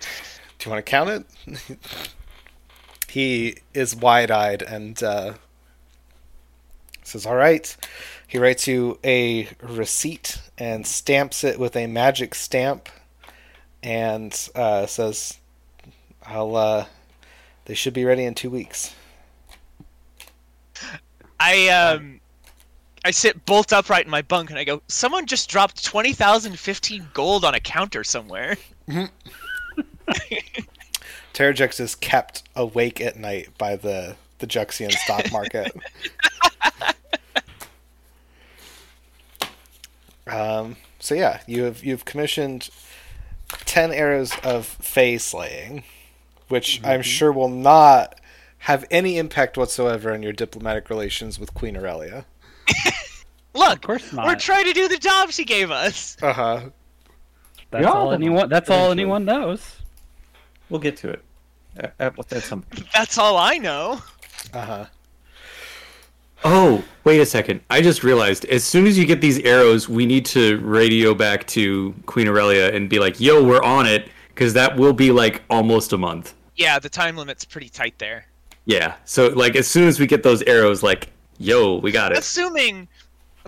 [0.65, 1.79] you want to count it?
[3.09, 5.35] he is wide eyed and uh,
[7.03, 7.77] says, All right.
[8.27, 12.89] He writes you a receipt and stamps it with a magic stamp
[13.83, 15.39] and uh, says,
[16.27, 16.87] I'll, uh,
[17.67, 18.95] they should be ready in two weeks.
[21.39, 22.21] I um
[23.05, 27.45] I sit bolt upright in my bunk and I go, someone just dropped 20,015 gold
[27.45, 28.57] on a counter somewhere.
[31.33, 35.77] Terrajux is kept awake at night by the, the Juxian stock market.
[40.27, 42.69] um, so yeah, you have you've commissioned
[43.65, 45.85] ten arrows of Fey slaying,
[46.49, 48.21] which I'm sure will not
[48.59, 52.27] have any impact whatsoever on your diplomatic relations with Queen Aurelia.
[53.55, 54.27] Look, Of course not.
[54.27, 56.17] we're trying to do the job she gave us.
[56.23, 56.61] Uh huh.
[57.71, 57.91] That's Yeah.
[57.91, 58.49] all anyone.
[58.49, 59.77] That's all anyone knows.
[60.69, 61.23] We'll get to it.
[61.77, 64.01] At, at, at some That's all I know.
[64.53, 64.85] Uh huh.
[66.44, 67.61] Oh, wait a second.
[67.70, 71.46] I just realized as soon as you get these arrows, we need to radio back
[71.49, 75.42] to Queen Aurelia and be like, yo, we're on it, because that will be like
[75.51, 76.35] almost a month.
[76.57, 78.27] Yeah, the time limit's pretty tight there.
[78.64, 78.94] Yeah.
[79.05, 82.18] So, like, as soon as we get those arrows, like, yo, we got it.
[82.18, 82.88] Assuming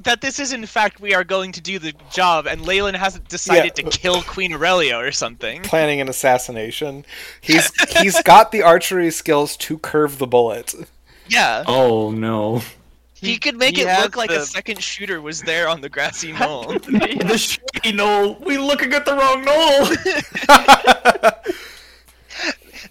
[0.05, 3.29] that this is in fact we are going to do the job and Leyland hasn't
[3.29, 3.85] decided Yeah.
[3.91, 5.63] to kill Queen Aurelia or something.
[5.63, 7.05] Planning an assassination.
[7.41, 10.73] He's he's got the archery skills to curve the bullet.
[11.29, 11.65] Yeah.
[11.67, 12.63] Oh, no.
[13.21, 15.81] He could make he it has look like the- a second shooter was there on
[15.81, 16.69] the grassy knoll.
[16.73, 18.37] the shitty knoll.
[18.45, 19.87] We looking at the wrong knoll.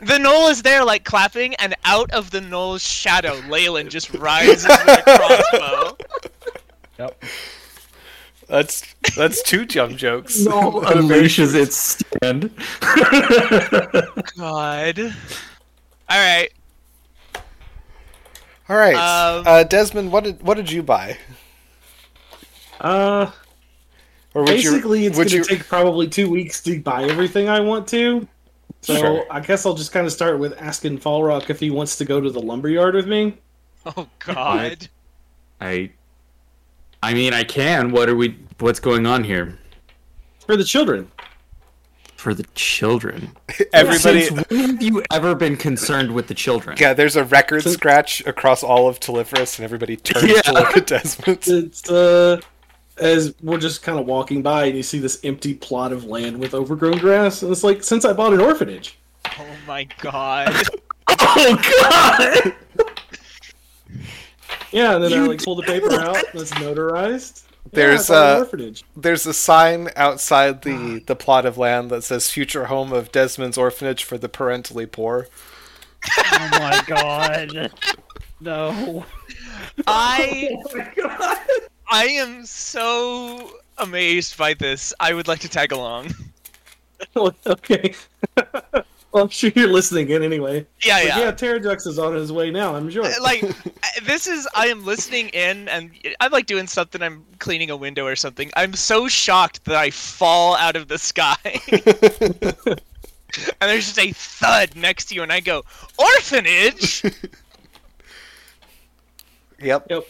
[0.02, 4.66] the knoll is there like clapping and out of the knoll's shadow Leyland just rises
[4.68, 5.98] with a crossbow.
[7.00, 7.24] Yep.
[8.48, 8.84] That's
[9.16, 10.40] that's two jump jokes.
[10.40, 12.50] knoll unleashes its stand.
[14.36, 15.14] God.
[16.12, 16.54] Alright.
[18.70, 21.18] All right, Um, uh, Desmond, what did what did you buy?
[22.82, 23.32] Uh,
[24.34, 27.04] Or would basically, you, it's would going you, to take probably two weeks to buy
[27.06, 28.28] everything I want to.
[28.82, 29.26] So Sure.
[29.32, 32.22] I guess I'll just kind of start with asking Falrock if he wants to go
[32.22, 33.38] to the lumberyard with me.
[33.96, 34.90] Oh god.
[35.62, 35.92] I,
[37.02, 37.92] I mean, I can.
[37.92, 38.38] What are we?
[38.60, 39.58] What's going on here?
[40.46, 41.10] For the children.
[42.28, 43.32] For the children.
[43.74, 44.24] everybody?
[44.24, 46.76] Since when have you ever been concerned with the children?
[46.78, 50.42] Yeah, there's a record So- scratch across all of Telephorus, and everybody turns Yeah.
[50.42, 51.40] to look at Desmond.
[51.48, 52.42] It's, uh,
[52.98, 56.38] as we're just kind of walking by and you see this empty plot of land
[56.38, 57.44] with overgrown grass.
[57.44, 58.98] And it's like, since I bought an orphanage.
[59.40, 60.54] Oh my god.
[61.10, 62.54] Oh God!
[64.74, 67.44] Yeah, and then I You like pull the paper out that's notarized.
[67.72, 68.84] There's, yeah, I bought an orphanage.
[68.96, 73.58] There's a sign outside the the plot of land that says "Future Home of Desmond's
[73.58, 75.28] Orphanage for the Parentally Poor."
[76.18, 77.72] Oh my god.
[78.40, 79.06] No.
[79.86, 80.50] I
[81.00, 81.46] oh
[81.90, 84.94] I am so amazed by this.
[85.00, 86.14] I would like to tag along.
[87.46, 87.94] okay.
[89.12, 90.66] well, I'm sure you're listening in anyway.
[90.82, 91.20] Yeah, But yeah.
[91.20, 93.04] yeah, Terrajux is on his way now, I'm sure.
[93.22, 93.42] like
[94.04, 98.06] this is I am listening in and I'm like doing something I'm cleaning a window
[98.06, 98.52] or something.
[98.56, 101.38] I'm so shocked that I fall out of the sky.
[101.72, 105.64] and there's just a thud next to you and I go,
[105.98, 107.04] "Orphanage?"
[109.60, 109.88] Yep.
[109.90, 110.04] Yep.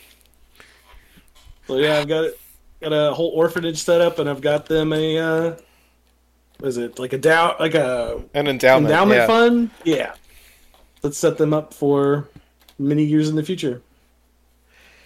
[1.67, 2.39] So yeah, I've got it.
[2.81, 5.17] Got a whole orphanage set up, and I've got them a.
[5.17, 5.55] Uh,
[6.59, 8.91] what is it like a dow like a An endowment.
[8.91, 9.27] endowment yeah.
[9.27, 9.69] fund?
[9.83, 10.13] Yeah.
[11.03, 12.27] Let's set them up for
[12.79, 13.81] many years in the future.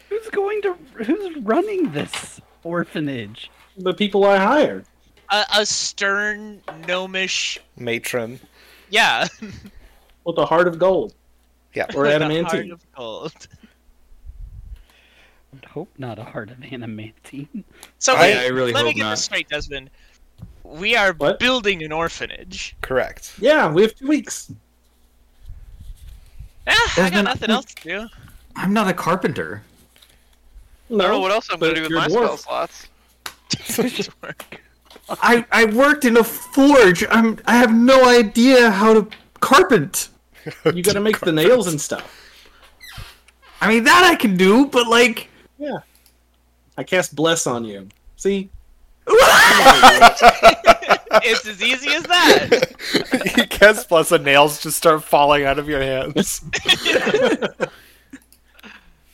[0.10, 3.50] Who's going to who's running this orphanage?
[3.78, 4.86] The people I hired.
[5.30, 8.40] A, a stern gnomish, Matron.
[8.90, 9.28] yeah,
[10.26, 11.14] With a heart of gold.
[11.74, 11.86] Yeah.
[11.96, 12.72] Or with a heart adamantine.
[12.74, 13.48] of gold.
[15.56, 17.64] I'd hope not a heart of adamantine.
[18.00, 19.12] So I- wait, I really let me get not.
[19.12, 19.90] this straight, Desmond.
[20.72, 21.40] We are What?
[21.40, 22.76] building an orphanage.
[22.82, 23.34] Correct.
[23.40, 24.52] Yeah, we have two weeks.
[26.68, 28.08] Ah, I got nothing else to do.
[28.56, 29.64] I'm not a carpenter.
[30.90, 32.88] No, I don't know what else I'm but gonna do with my a spell slots.
[35.10, 37.04] I I worked in a forge.
[37.10, 39.08] I'm I have no idea how to
[39.40, 40.10] carpent.
[40.74, 42.18] You gotta make the nails and stuff.
[43.62, 45.28] I mean that I can do, but like
[45.60, 45.80] Yeah.
[46.78, 47.88] I cast bless on you.
[48.16, 48.50] See?
[51.24, 53.34] it's as easy as that.
[53.38, 56.42] you cast plus the nails just start falling out of your hands.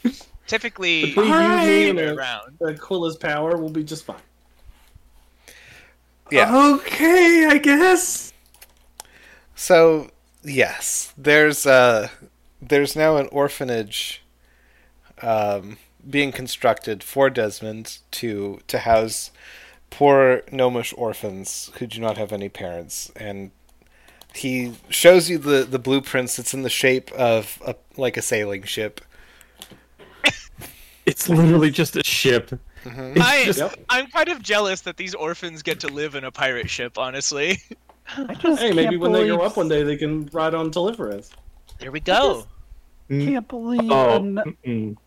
[0.47, 1.89] Typically, Between you, me, Alright.
[1.89, 2.57] and around.
[2.61, 4.15] Aquila's power will be just fine.
[6.31, 6.73] Yeah.
[6.75, 8.33] okay, I guess.
[9.55, 10.09] So
[10.43, 12.09] yes, there's uh
[12.61, 14.23] there's now an orphanage
[15.21, 19.31] um, being constructed for Desmond to to house
[19.89, 23.51] poor gnomish orphans who do not have any parents, and
[24.35, 26.37] he shows you the the blueprints.
[26.39, 29.01] It's in the shape of a, like a sailing ship.
[31.05, 32.49] It's literally just a ship.
[32.83, 32.99] Mm-hmm.
[33.17, 33.79] It's I, just- Yep.
[33.87, 36.97] I'm kind of jealous that these orphans get to live in a pirate ship.
[36.97, 37.59] Honestly,
[38.17, 40.69] I just Hey, maybe can't when they grow up one day, they can ride on
[40.69, 41.29] Telephorus.
[41.79, 42.45] there we go.
[43.09, 43.89] Can't believe.
[43.89, 44.97] Oh, an-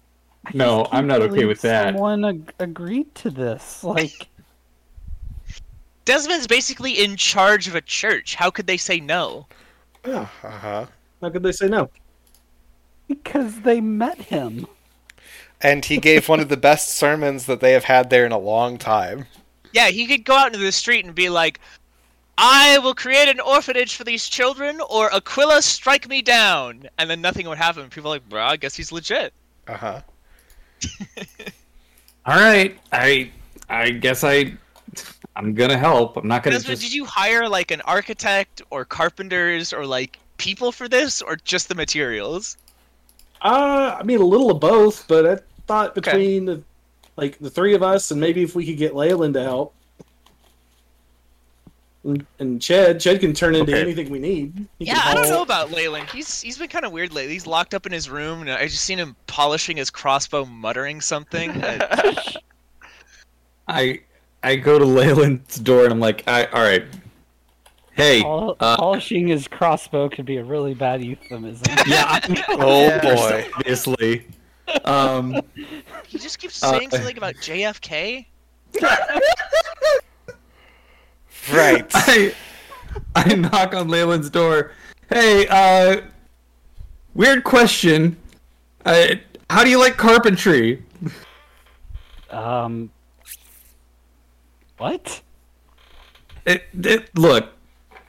[0.54, 1.92] no, I'm can't not okay with that.
[1.92, 3.84] Someone ag- agreed to this.
[3.84, 4.26] Like,
[6.04, 8.34] Desmond's basically in charge of a church.
[8.34, 9.46] How could they say no?
[10.06, 10.28] Yeah.
[10.42, 10.86] Uh huh.
[11.20, 11.90] How could they say no?
[13.10, 14.66] because they met him.
[15.60, 18.38] And he gave one of the best sermons that they have had there in a
[18.38, 19.26] long time.
[19.72, 21.60] Yeah, he could go out into the street and be like,
[22.38, 26.88] I will create an orphanage for these children, or Aquila strike me down.
[26.98, 27.90] And then nothing would happen.
[27.90, 29.34] People are like, bro, I guess he's legit.
[29.66, 30.00] Uh huh.
[32.26, 33.32] All right, I
[33.68, 34.54] I guess I
[35.36, 36.16] I'm gonna help.
[36.16, 36.90] I'm not gonna Desmond, just.
[36.90, 41.68] did you hire like an architect or carpenters or like people for this, or just
[41.68, 42.56] the materials?
[43.42, 46.62] Uh, I mean, a little of both, but I thought between the,
[47.16, 49.74] like the three of us, and maybe if we could get Leyland to help,
[52.04, 53.80] and, and Ched, Ched can turn into Okay.
[53.80, 54.52] anything we need.
[54.78, 56.08] He Yeah, I don't know about Leyland.
[56.10, 57.32] He's he's been kind of weird lately.
[57.32, 61.00] He's locked up in his room, and I just seen him polishing his crossbow, muttering
[61.00, 61.62] something.
[63.68, 64.00] I
[64.42, 66.84] I go to Leyland's door and I'm like, I, all right.
[67.92, 71.74] Hey, Pol- uh, polishing his crossbow could be a really bad euphemism.
[71.86, 73.46] yeah, I, Oh boy.
[73.56, 74.26] obviously.
[74.84, 75.40] Um,
[76.06, 78.24] he just keeps Uh, saying something about JFK.
[81.52, 81.84] Right.
[81.94, 82.34] I
[83.14, 84.72] I knock on Leyland's door.
[85.08, 86.02] Hey, uh,
[87.14, 88.16] weird question.
[88.84, 89.14] Uh,
[89.48, 90.82] how do you like carpentry?
[92.30, 92.90] um,
[94.80, 95.20] what?
[96.46, 97.50] It, it, look,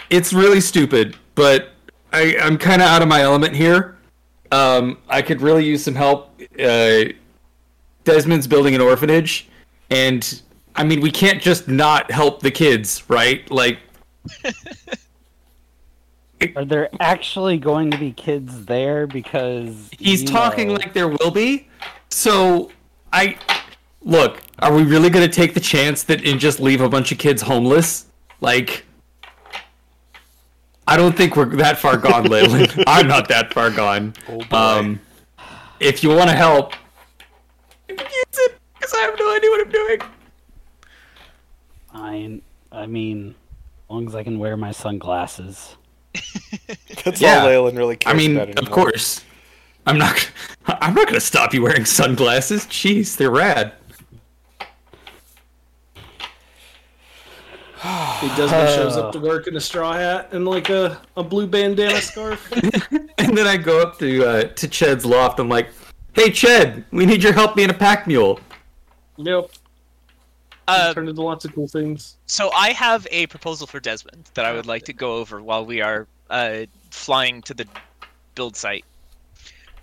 [0.09, 1.71] it's really stupid, but
[2.13, 3.97] I, I'm kind of out of my element here.
[4.51, 6.39] Um, I could really use some help.
[6.59, 7.05] Uh,
[8.03, 9.49] Desmond's building an orphanage,
[9.89, 10.41] and
[10.75, 13.49] I mean, we can't just not help the kids, right?
[13.51, 13.79] Like,
[16.55, 19.05] Are there actually going to be kids there?
[19.05, 21.67] Because he's talking know- like there will be.
[22.09, 22.71] So,
[23.13, 23.37] I
[24.01, 24.41] look.
[24.59, 27.17] Are we really going to take the chance that and just leave a bunch of
[27.17, 28.05] kids homeless?
[28.39, 28.85] Like,
[30.87, 32.83] I don't think we're that far gone, Leyland.
[32.87, 34.13] I'm not that far gone.
[34.27, 34.57] Oh boy.
[34.57, 34.99] Um,
[35.79, 36.73] if you want to help,
[37.87, 40.01] use it because I have no idea what I'm doing.
[41.93, 45.75] I, I mean, as long as I can wear my sunglasses.
[47.03, 47.39] That's yeah.
[47.39, 49.23] all Leyland really cares I mean, about of course,
[49.85, 50.29] I'm not.
[50.65, 52.65] I'm not going to stop you wearing sunglasses.
[52.65, 53.73] Jeez, they're rad.
[57.81, 61.47] He Desmond shows up to work in a straw hat and like a, a blue
[61.47, 62.51] bandana scarf.
[63.17, 65.39] And then I go up to uh, to Ched's loft.
[65.39, 65.69] I'm like,
[66.13, 68.39] "Hey, Ched, we need your help being a pack mule."
[69.17, 69.51] yep.
[70.67, 72.17] Uh, Turned into lots of cool things.
[72.25, 75.65] so I have a proposal for Desmond that I would like to go over while
[75.65, 77.67] we are uh, flying to the
[78.35, 78.85] build site.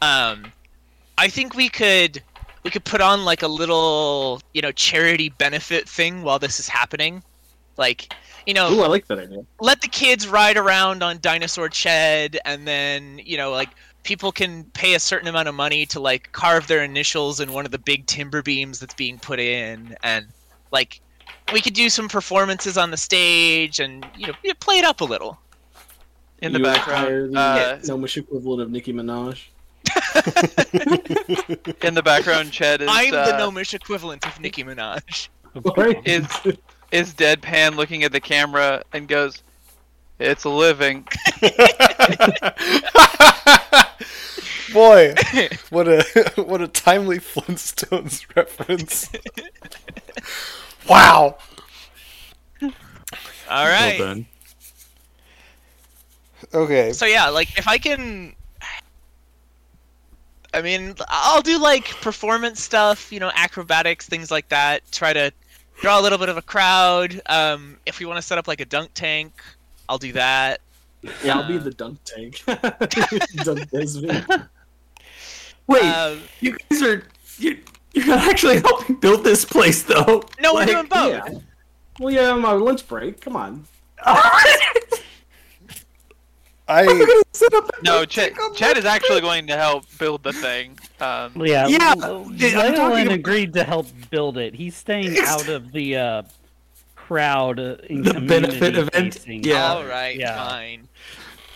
[0.03, 0.53] Um,
[1.17, 2.23] I think we could
[2.65, 6.69] we could put on like a little you know charity benefit thing while this is
[6.69, 7.23] happening,
[7.79, 8.13] like
[8.47, 9.45] you know Ooh, I like that idea.
[9.61, 13.71] let the kids ride around on Dinosaur Ched, and then you know, like
[14.03, 17.65] people can pay a certain amount of money to like carve their initials in one
[17.65, 20.27] of the big timber beams that's being put in, and
[20.73, 21.01] like
[21.53, 25.01] we could do some performances on the stage and you know yeah, play it up
[25.01, 25.39] a little.
[26.41, 29.47] In the You hire background, the uh, gnomish equivalent of Nicki Minaj.
[31.85, 35.29] in the background, Ched is I'm uh, the gnomish equivalent of Nicki Minaj.
[35.77, 36.01] Right?
[36.07, 36.27] is
[36.91, 39.43] is deadpan looking at the camera and goes,
[40.19, 41.07] "It's a living."
[44.73, 45.15] Boy,
[45.71, 49.11] what a what a timely Flintstones reference.
[50.89, 51.37] wow.
[52.63, 53.99] All right.
[53.99, 54.27] Well done.
[56.53, 56.93] Okay.
[56.93, 58.35] So yeah, like if I can
[60.53, 64.91] I mean, I'll do like performance stuff, you know, acrobatics, things like that.
[64.91, 65.33] Try to
[65.81, 67.21] draw a little bit of a crowd.
[67.27, 69.33] Um, if we want to set up like a dunk tank,
[69.89, 70.61] I'll do that.
[71.25, 72.43] Yeah, I'll be the dunk tank.
[73.45, 74.27] dunk Desmond.
[75.67, 77.07] Wait, Um, you guys are
[77.39, 77.59] you
[77.93, 80.25] you're not actually helping build this place though.
[80.41, 81.13] no, we're Like- doing both.
[81.33, 81.39] Yeah.
[82.01, 83.21] Well, yeah, my lunch break.
[83.21, 83.65] Come on.
[86.69, 89.85] I Set up a No, dunk Ched, tank on Ched is actually going to help
[89.99, 90.79] build the thing.
[91.01, 94.55] Um, Yeah, Yeah, L- yeah, I'm talking Leyland about- agreed to help build it.
[94.55, 96.23] He's staying Ex- out of the uh,
[96.97, 99.15] crowd uh, in The benefit community event?
[99.15, 99.45] facing.
[99.45, 99.73] Yeah.
[99.75, 100.37] All right, Yeah.
[100.49, 100.89] fine.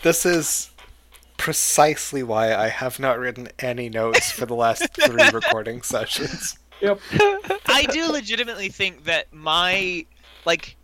[0.01, 0.69] this is
[1.37, 6.57] precisely why I have not written any notes for the last three recording sessions.
[6.81, 6.99] Yep.
[7.67, 10.05] I do legitimately think that my
[10.45, 10.75] like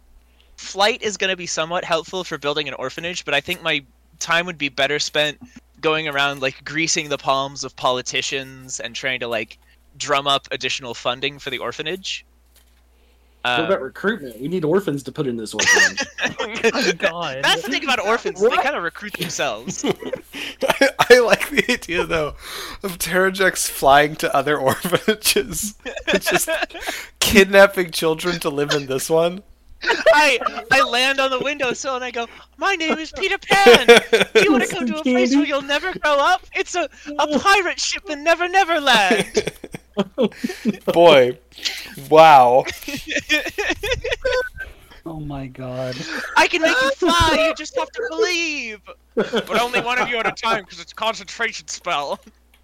[0.58, 3.84] flight is going to be somewhat helpful for building an orphanage, but I think my
[4.20, 5.40] time would be better spent
[5.82, 9.58] going around like greasing the palms of politicians and trying to like
[9.98, 12.26] drum up additional funding for the orphanage.
[13.44, 14.42] What Uh, about recruitment?
[14.42, 16.06] We need orphans to put in this orphanage.
[16.72, 17.40] Oh God.
[17.44, 19.84] that's the thing about orphans; they kind of recruit themselves.
[20.68, 22.36] I, I like the idea though
[22.84, 25.76] of Terrajux flying to other orphanages,
[26.20, 26.50] just
[27.20, 29.44] kidnapping children to live in this one.
[30.14, 30.40] I
[30.72, 32.28] I land on the windowsill and I go,
[32.58, 33.88] "My name is Peter Pan.
[34.34, 36.46] Do you want to come to a place where you'll never grow up?
[36.54, 39.52] It's a, a pirate ship in Never Never Land."
[40.94, 41.38] Boy,
[42.10, 42.66] wow.
[45.06, 45.96] Oh my God.
[46.38, 47.46] I can make you fly.
[47.48, 48.80] You just have to believe.
[49.16, 52.20] But only one of you at a time, because it's a concentration spell.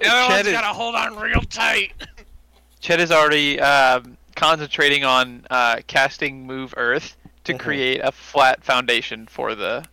[0.00, 1.92] Everyone's is- gotta hold on real tight.
[2.82, 7.58] Ched is already um, concentrating on uh, casting Move Earth to Mhm.
[7.58, 9.84] create a flat foundation for the.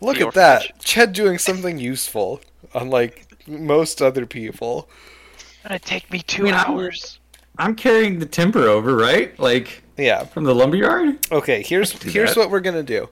[0.00, 0.62] Look The at that.
[0.62, 0.84] orphanage.
[0.84, 2.40] Ched doing something useful,
[2.74, 4.88] unlike most other people.
[5.34, 7.18] It's gonna take me two I mean, hours.
[7.58, 9.38] I'm carrying the timber over, right?
[9.38, 10.24] Like Yeah.
[10.24, 11.18] from the lumberyard.
[11.30, 12.40] Okay, here's here's that.
[12.40, 13.10] what we're gonna do.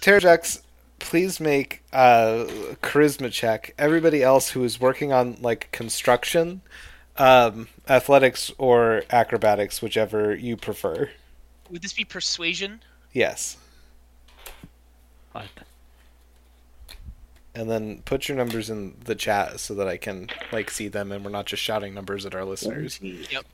[0.00, 0.60] Terrajux,
[1.00, 2.46] please make a
[2.82, 3.74] charisma check.
[3.76, 6.60] Everybody else who is working on like construction,
[7.20, 11.10] um, athletics or acrobatics, whichever you prefer.
[11.70, 12.80] Would this be persuasion?
[13.12, 13.56] Yes.
[15.32, 15.46] What?
[17.54, 21.12] And then put your numbers in the chat so that I can like see them
[21.12, 22.98] and we're not just shouting numbers at our listeners.
[23.02, 23.44] Yep.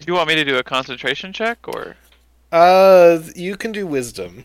[0.00, 1.96] Do you want me to do a concentration check or?
[2.52, 4.44] Uh, you can do wisdom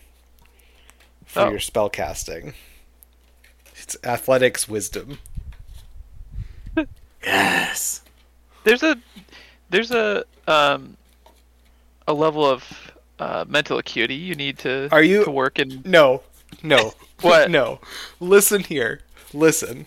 [1.26, 1.50] for Oh.
[1.52, 2.54] your spell casting.
[3.76, 5.20] It's athletics wisdom.
[7.26, 8.02] Yes.
[8.64, 8.98] There's a
[9.70, 10.98] there's a um
[12.08, 12.64] a level of
[13.20, 15.82] uh, mental acuity you need to Are you- to work in.
[15.86, 16.22] No,
[16.62, 17.50] no, What?
[17.52, 17.80] No,
[18.20, 19.02] listen here.
[19.34, 19.86] Listen.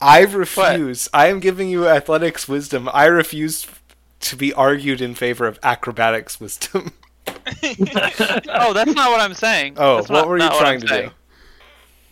[0.00, 1.08] I refuse.
[1.14, 2.90] I am giving you athletics wisdom.
[2.92, 3.66] I refuse
[4.20, 6.92] to be argued in favor of acrobatics wisdom.
[7.66, 9.74] Oh, that's not what I'm saying.
[9.76, 11.08] Oh, That's what not- were you trying to saying.
[11.08, 11.14] do?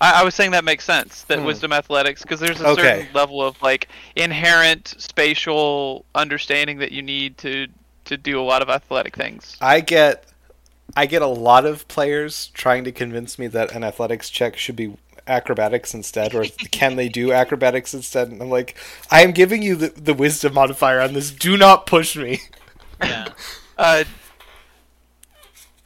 [0.02, 1.22] I, I was saying that makes sense.
[1.22, 1.46] That Hmm.
[1.46, 3.02] wisdom athletics, because there's a Okay.
[3.04, 7.68] certain level of like inherent spatial understanding that you need to
[8.04, 9.56] to do a lot of athletic things.
[9.60, 10.24] I get
[10.96, 14.76] I get a lot of players trying to convince me that an athletics check should
[14.76, 14.96] be
[15.28, 18.76] acrobatics instead or can they do acrobatics instead and I'm like
[19.10, 21.30] I am giving you the, the wisdom modifier on this.
[21.30, 22.40] Do not push me.
[23.00, 23.28] Yeah.
[23.78, 24.04] Uh.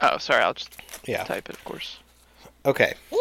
[0.01, 0.43] Oh, sorry.
[0.43, 1.25] I'll just Yeah.
[1.25, 1.99] type it, of course.
[2.64, 2.95] Okay.
[3.11, 3.19] Here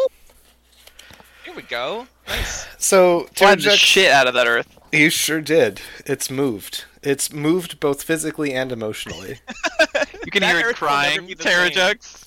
[1.56, 2.06] we go.
[2.28, 2.66] Nice.
[2.78, 4.78] So Flattened the shit out of that earth.
[4.92, 5.80] You sure did.
[6.04, 6.84] It's moved.
[7.02, 9.40] It's moved both physically and emotionally.
[10.24, 11.26] You can That hear it earth will crying.
[11.26, 11.34] be.
[11.36, 12.26] Terrajux.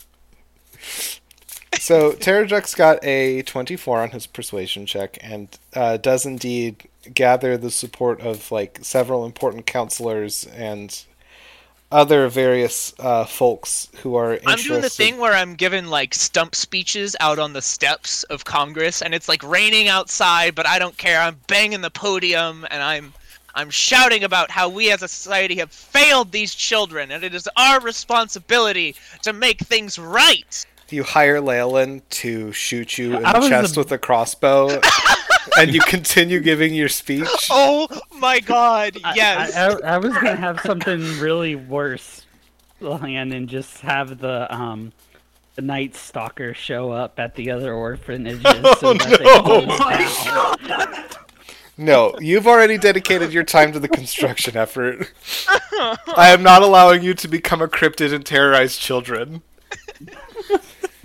[1.80, 7.70] so Terrajux got a 24 on his persuasion check and uh, does indeed gather the
[7.72, 11.04] support of like several important counselors and
[11.92, 14.50] other various uh, folks who are interested.
[14.50, 18.46] I'm doing the thing where I'm giving like stump speeches out on the steps of
[18.46, 21.20] Congress, and it's like raining outside, but I don't care.
[21.20, 23.14] I'm banging the podium, and I'm
[23.56, 27.50] I'm shouting about how we as a society have failed these children, and it is
[27.58, 30.66] our responsibility to make things right.
[30.90, 34.70] You hire Leyland to shoot you in I the chest a- with a crossbow,
[35.62, 37.28] and you continue giving your speech.
[37.52, 38.98] Oh my God!
[39.16, 39.56] Yes.
[39.56, 42.26] I, I, I was gonna have something really worse
[42.80, 44.92] planned and just have the um
[45.56, 48.42] the Night Stalker show up at the other orphanages
[48.80, 49.42] so that they no.
[49.44, 51.16] close.
[51.82, 55.14] No, you've already dedicated your time to the construction effort.
[55.80, 59.44] I am not allowing you to become a cryptid and terrorize children.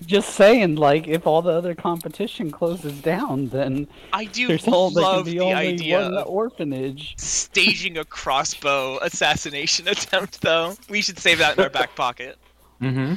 [0.07, 4.91] Just saying, like if all the other competition closes down, then I do there's all
[4.91, 7.15] there can love the only idea one of orphanage.
[7.19, 10.75] staging a crossbow assassination attempt, though.
[10.89, 12.39] We should save that in our back pocket.
[12.83, 13.15] Mm-hmm.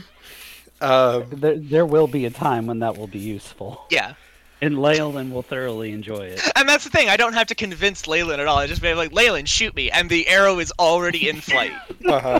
[0.82, 4.14] Um, There, there will be a time when that will be useful, Yeah.
[4.62, 6.42] and Leyland will thoroughly enjoy it.
[6.56, 8.58] And that's the thing, I don't have to convince Leyland at all.
[8.60, 11.74] I just be like, Leyland, shoot me, and the arrow is already in flight.
[12.08, 12.40] uh-huh.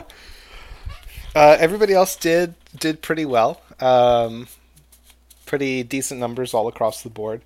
[1.36, 3.60] uh, everybody else did did pretty well.
[3.80, 4.48] Um,
[5.46, 7.42] pretty decent numbers all across the board.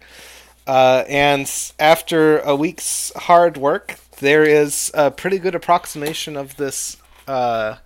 [0.67, 6.97] Uh, and after a week's hard work, there is a pretty good approximation of this
[7.27, 7.77] uh,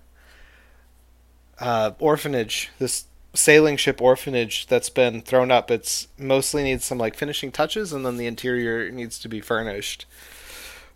[1.60, 5.72] uh, orphanage, this sailing ship orphanage that's been thrown up.
[5.72, 10.06] It's mostly needs some like finishing touches, and then the interior needs to be furnished.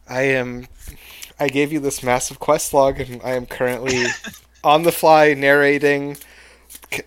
[0.08, 0.68] I am.
[1.40, 4.06] I gave you this massive quest log, and I am currently
[4.64, 6.18] on the fly narrating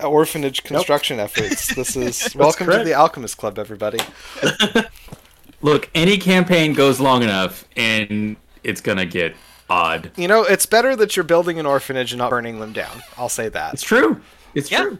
[0.03, 1.73] orphanage construction efforts.
[1.75, 3.99] This is welcome to the Alchemist Club, everybody.
[5.61, 9.35] Look, any campaign goes long enough, and it's gonna get
[9.69, 10.11] odd.
[10.17, 13.01] You know, it's better that you're building an orphanage and not burning them down.
[13.17, 13.73] I'll say that.
[13.73, 14.19] It's true.
[14.55, 14.81] It's Yeah.
[14.83, 14.97] true.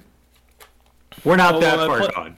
[1.23, 2.36] We're not Oh, that well, far put- gone.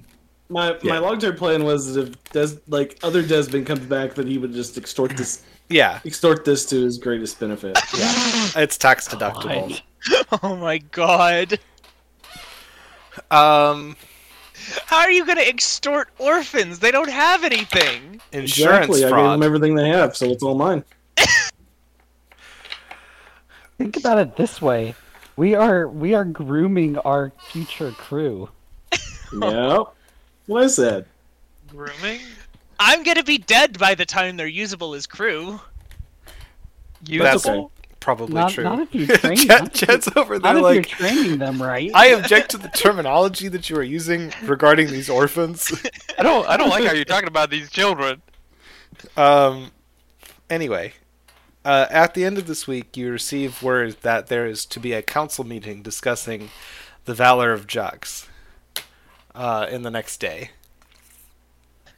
[0.50, 0.94] My Yeah.
[0.94, 4.38] my long term plan was that if Des like other Desmond comes back, that he
[4.38, 7.78] would just extort this Yeah, extort this to his greatest benefit.
[8.56, 9.82] it's tax deductible.
[10.44, 11.60] oh my god.
[13.32, 13.96] Um,
[14.86, 16.80] How are you gonna extort orphans?
[16.80, 18.22] They don't have anything.
[18.32, 19.06] insurance exactly.
[19.06, 20.84] I gave them everything they have, so it's all mine.
[23.78, 24.96] Think about it this way:
[25.36, 28.50] we are we are grooming our future crew.
[29.34, 29.88] yep.
[30.48, 31.06] What I said.
[31.68, 32.22] Grooming?
[32.80, 35.60] I'm gonna be dead by the time they're usable as crew.
[37.04, 37.68] That's okay.
[38.06, 38.64] Probably Not, true.
[38.64, 39.36] not if you train.
[39.36, 41.90] Ched, not if you- Ched's over there not if like, you're training them right.
[41.96, 45.74] I object to the terminology that you are using regarding these orphans.
[46.20, 46.48] I don't.
[46.48, 48.22] I don't like how you're talking about these children.
[49.18, 49.72] Um.
[50.52, 50.94] Anyway,
[51.66, 54.94] uh, at the end of this week, you receive word that there is to be
[54.94, 56.52] a council meeting discussing
[57.06, 58.28] the valor of Jux.
[59.34, 60.52] Uh, in the next day.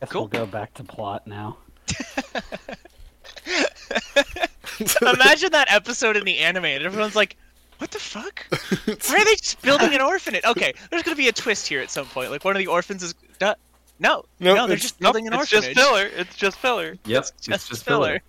[0.08, 0.22] Cool.
[0.22, 1.58] we'll go back to plot now.
[5.02, 7.36] Imagine that episode in the anime, and everyone's like,
[7.80, 8.46] "What the fuck?
[8.52, 11.90] Why are they just building an orphanage?" Okay, there's gonna be a twist here at
[11.90, 12.32] some point.
[12.32, 13.14] Like one of the orphans is.
[13.40, 13.56] Duh.
[14.00, 15.76] No, No, no, they're just building an it's orphanage.
[15.76, 16.06] just filler.
[16.06, 16.98] It's just filler.
[17.06, 17.24] Yep.
[17.24, 18.20] Just, it's just filler.
[18.20, 18.22] filler.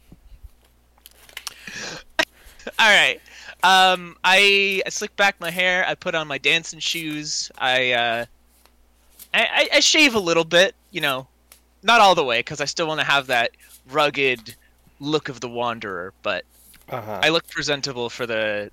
[2.79, 3.21] All right.
[3.63, 5.85] Um, I, I slick back my hair.
[5.87, 7.51] I put on my dancing shoes.
[7.59, 8.25] I uh,
[9.35, 10.75] I, I, I shave a little bit.
[10.91, 11.27] You know,
[11.83, 13.51] not all the way because I still want to have that
[13.91, 14.55] rugged
[15.01, 16.13] look of the wanderer.
[16.23, 16.45] But
[16.89, 17.21] Uh-huh.
[17.23, 18.71] I look presentable for the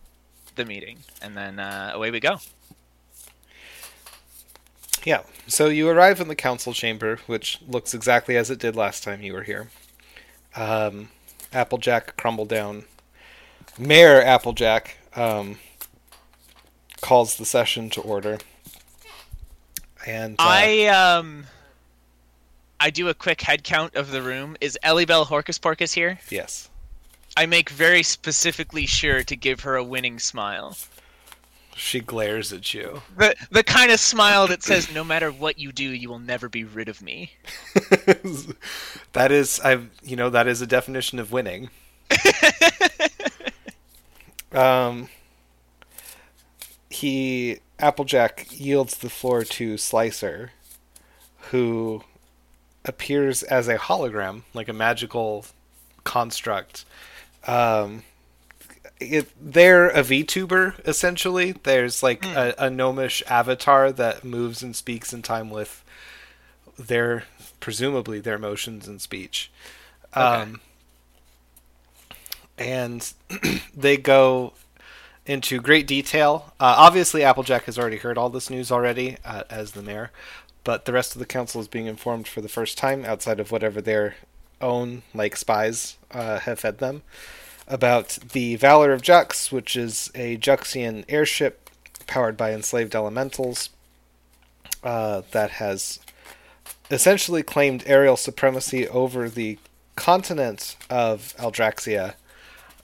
[0.56, 2.40] the meeting, and then uh, away we go.
[5.04, 5.24] Yeah.
[5.48, 9.22] So you arrive in the council chamber, which looks exactly as it did last time
[9.22, 9.70] you were here.
[10.56, 11.10] Um,
[11.54, 12.86] Applejack crumbled down.
[13.78, 15.60] Mayor Applejack, um,
[17.02, 18.38] calls the session to order.
[20.08, 21.46] And uh, I um.
[22.86, 24.58] I do a quick head count of the room.
[24.62, 26.20] Is Ellie Bell Horcus Porcus here?
[26.30, 26.70] yes,
[27.36, 30.78] I make very specifically sure to give her a winning smile.
[31.76, 33.02] she glares at you.
[33.18, 36.48] The the kind of smile that says, "No matter what you do, you will never
[36.48, 37.32] be rid of me."
[39.14, 41.72] that is, I've you know that is a definition of winning.
[44.52, 45.10] um,
[46.92, 50.52] he Applejack yields the floor to Slicer,
[51.50, 52.04] who
[52.86, 55.46] appears as a hologram, like a magical
[56.04, 56.86] construct.
[57.48, 58.04] Um,
[59.00, 61.52] it, they're a VTuber essentially.
[61.52, 65.84] There's like a, a gnomish avatar that moves and speaks in time with
[66.78, 67.24] their
[67.60, 69.52] presumably their motions and speech.
[70.14, 70.62] Um,
[72.58, 73.14] and
[73.76, 74.54] they go
[75.26, 76.54] into great detail.
[76.60, 80.12] Uh, obviously, Applejack has already heard all this news already uh, as the mayor,
[80.66, 83.52] but the rest of the council is being informed for the first time outside of
[83.52, 84.16] whatever their
[84.60, 87.04] own like spies uh, have fed them
[87.68, 91.70] about the Valor of Jux, which is a Juxian airship
[92.08, 93.70] powered by enslaved elementals
[94.84, 96.00] uh, that has
[96.92, 99.58] essentially claimed aerial supremacy over the
[99.96, 102.16] continent of Aldraxia.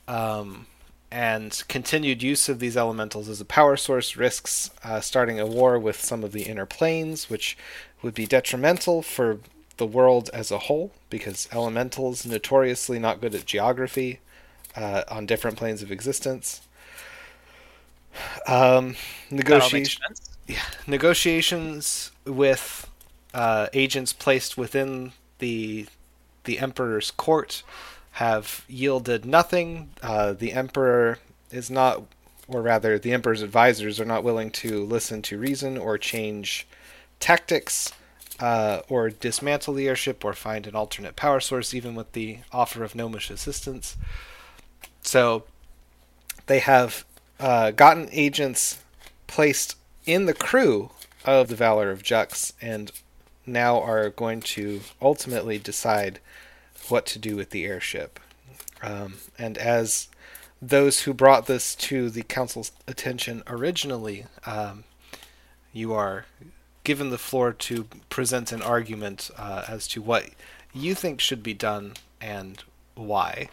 [0.08, 0.68] Um,
[1.12, 5.78] and continued use of these elementals as a power source risks uh, starting a war
[5.78, 7.58] with some of the inner planes, which
[8.02, 9.40] would be detrimental for
[9.78, 14.20] the world as a whole, because elementals notoriously not good at geography
[14.76, 16.62] uh, on different planes of existence.
[18.48, 18.96] Um,
[19.48, 20.32] That all negotiation sense.
[20.88, 22.90] negotiations with
[23.34, 25.88] uh, agents placed within the
[26.44, 27.64] the emperor's court
[28.12, 29.90] have yielded nothing.
[30.02, 31.20] Uh, the emperor
[31.52, 32.04] is not,
[32.48, 36.68] or rather, the emperor's advisors are not willing to listen to reason or change
[37.20, 37.94] tactics.
[38.40, 42.84] Uh, or dismantle the airship or find an alternate power source, even with the offer
[42.84, 43.96] of gnomish assistance.
[45.04, 45.44] So
[46.48, 47.06] they have
[47.40, 48.84] uh, gotten agents
[49.28, 50.90] placed in the crew
[51.24, 52.92] of the Valor of Jux and
[53.46, 56.20] now are going to ultimately decide
[56.90, 58.20] what to do with the airship.
[58.82, 60.08] Um, and as
[60.62, 64.84] those who brought this to the council's attention originally, um,
[65.74, 66.26] you are
[66.84, 70.30] given the floor to present an argument uh, as to what
[70.74, 72.64] you think should be done and
[72.96, 73.50] why.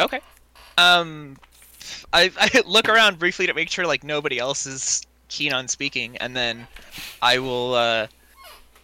[0.00, 0.20] Okay.
[0.78, 1.36] Um,
[2.12, 6.16] I, I look around briefly to make sure like nobody else is keen on speaking,
[6.18, 6.66] and then
[7.20, 7.74] I will.
[7.74, 8.06] Uh,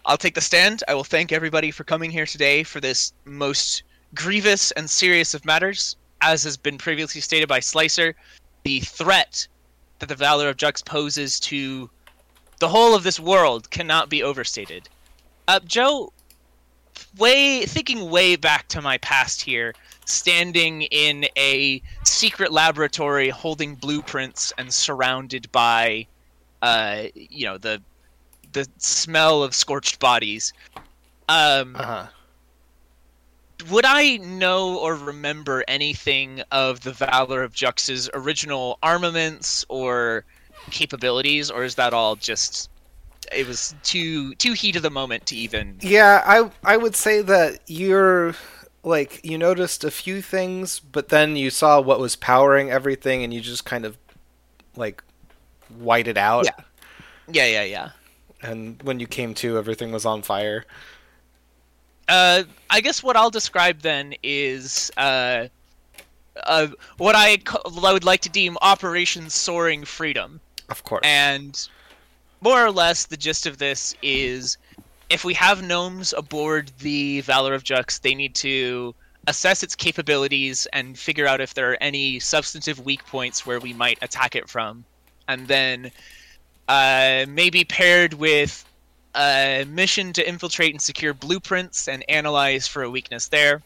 [0.09, 0.83] I'll take the stand.
[0.89, 3.83] I will thank everybody for coming here today for this most
[4.15, 5.97] grievous and serious of matters.
[6.23, 8.15] As has been previously stated by Slicer,
[8.63, 9.47] the threat
[9.99, 11.91] that the Valor of Jux poses to
[12.59, 14.89] the whole of this world cannot be overstated.
[15.47, 16.11] Uh, Joe,
[17.19, 19.75] way thinking way back to my past here,
[20.07, 26.07] standing in a secret laboratory holding blueprints and surrounded by
[26.61, 27.81] uh you know the
[28.59, 30.53] the smell of scorched bodies
[31.29, 32.07] um Uh-huh.
[33.71, 40.25] would i know or remember anything of the valor of jux's original armaments or
[40.71, 42.71] capabilities or is that all just
[43.33, 47.21] it was too too heat of the moment to even Yeah, I I would say
[47.23, 48.35] that you're
[48.83, 53.35] like you noticed a few things, but then you saw what was powering everything, and
[53.35, 53.99] you just kind of
[54.77, 55.03] like
[55.79, 56.47] white it out.
[56.47, 56.65] Yeah.
[57.29, 57.91] yeah yeah yeah
[58.43, 60.65] And when you came to, everything was on fire.
[62.09, 65.49] Uh, I guess what I'll describe then is uh,
[66.45, 70.41] uh, what I, ca- I would like to deem Operation Soaring Freedom.
[70.69, 71.03] Of course.
[71.05, 71.69] And
[72.41, 74.57] more or less, the gist of this is
[75.11, 78.95] if we have gnomes aboard the Valor of Jux, they need to
[79.27, 83.73] assess its capabilities and figure out if there are any substantive weak points where we
[83.73, 84.85] might attack it from.
[85.27, 85.91] And then
[86.69, 88.65] uh, maybe paired with
[89.15, 93.63] a mission to infiltrate and secure blueprints and analyze for a weakness there.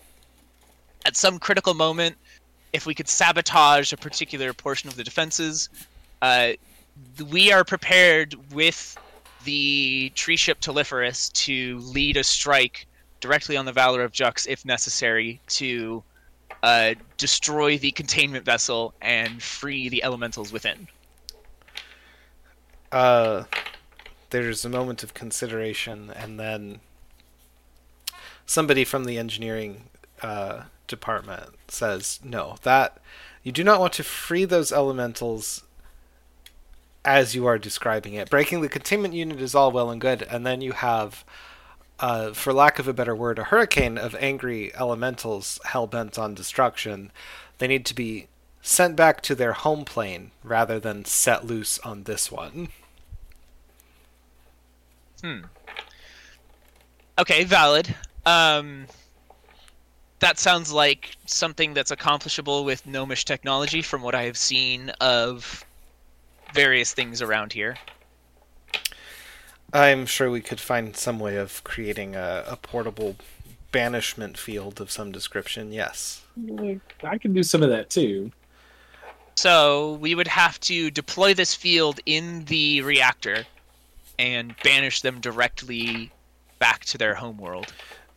[1.04, 2.16] At some critical moment,
[2.72, 5.68] if we could sabotage a particular portion of the defenses,
[6.22, 6.52] uh,
[7.30, 8.96] we are prepared with
[9.44, 12.86] the tree ship Telephorus to lead a strike
[13.20, 16.02] directly on the Valor of Jux if necessary to
[16.62, 20.86] uh, destroy the containment vessel and free the elementals within.
[22.92, 23.44] Uh,
[24.30, 26.80] there's a moment of consideration, and then
[28.46, 29.84] somebody from the engineering
[30.20, 32.98] uh, department says, "No, that
[33.42, 35.64] you do not want to free those elementals."
[37.04, 40.46] As you are describing it, breaking the containment unit is all well and good, and
[40.46, 41.24] then you have,
[41.98, 46.32] uh, for lack of a better word, a hurricane of angry elementals hell bent on
[46.32, 47.10] destruction.
[47.58, 48.28] They need to be
[48.62, 52.68] sent back to their home plane rather than set loose on this one.
[57.18, 57.94] Okay, valid.
[58.26, 58.86] Um,
[60.20, 65.64] that sounds like something that's accomplishable with gnomish technology from what I have seen of
[66.54, 67.76] various things around here.
[69.72, 73.16] I'm sure we could find some way of creating a, a portable
[73.72, 75.72] banishment field of some description.
[75.72, 76.22] Yes.
[77.02, 78.30] I can do some of that too.
[79.34, 83.44] So we would have to deploy this field in the reactor
[84.18, 86.12] and banish them directly
[86.58, 87.74] back to their home world.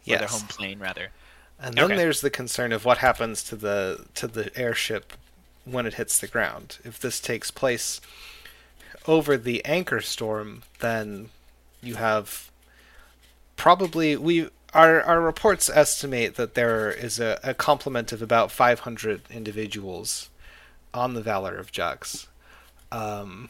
[0.07, 0.19] Or Yes.
[0.19, 1.13] their home plane, rather.
[1.59, 1.95] And then Okay.
[1.95, 5.13] there's the concern of what happens to the to the airship
[5.63, 6.77] when it hits the ground.
[6.83, 8.01] If this takes place
[9.07, 11.29] over the anchor storm, then
[11.81, 12.51] you have
[13.55, 19.21] probably we our our reports estimate that there is a, a complement of about 500
[19.29, 20.29] individuals
[20.93, 22.27] on the Valor of Jux.
[22.91, 23.49] Um,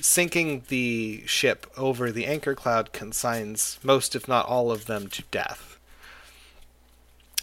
[0.00, 5.22] sinking the ship over the anchor cloud consigns most, if not all of them, to
[5.30, 5.78] death.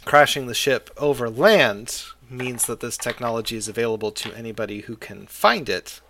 [0.05, 5.27] Crashing the ship over land means that this technology is available to anybody who can
[5.27, 6.01] find it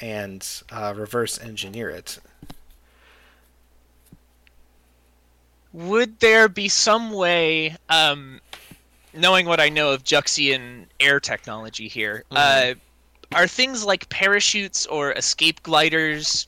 [0.00, 2.18] and uh, reverse engineer it.
[5.72, 8.40] Would there be some way, um,
[9.12, 12.74] knowing what I know of Juxian air technology here, uh,
[13.34, 16.46] are things like parachutes or escape gliders?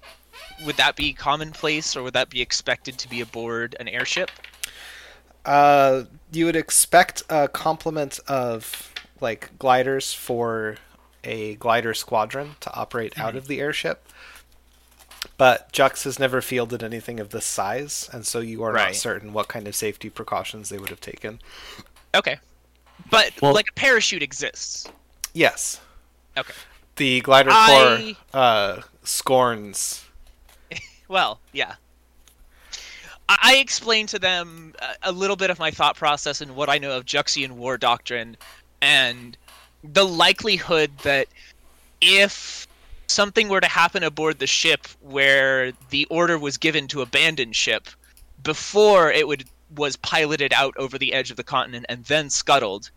[0.65, 4.31] Would that be commonplace, or would that be expected to be aboard an airship?
[5.45, 10.77] Uh, you would expect a complement of like gliders for
[11.25, 14.07] a glider squadron to operate out of the airship.
[15.37, 19.33] But Jux has never fielded anything of this size, and so you are not certain
[19.33, 21.41] what kind of safety precautions they would have taken.
[22.15, 22.39] Okay,
[23.11, 24.87] but Well- like a parachute exists.
[25.33, 25.81] Yes,
[26.37, 26.53] Okay.
[27.01, 30.05] The glider I- corps uh, scorns.
[31.09, 31.75] Well, yeah.
[33.29, 36.79] I, explained to them a, a little bit of my thought process and what I
[36.79, 38.37] know of Juxian war doctrine,
[38.81, 39.37] and
[39.83, 41.27] the likelihood that
[42.01, 42.69] if
[43.09, 47.89] something were to happen aboard the ship where the order was given to abandon ship
[48.45, 52.93] before it would was piloted out over the edge of the continent and then scuttled,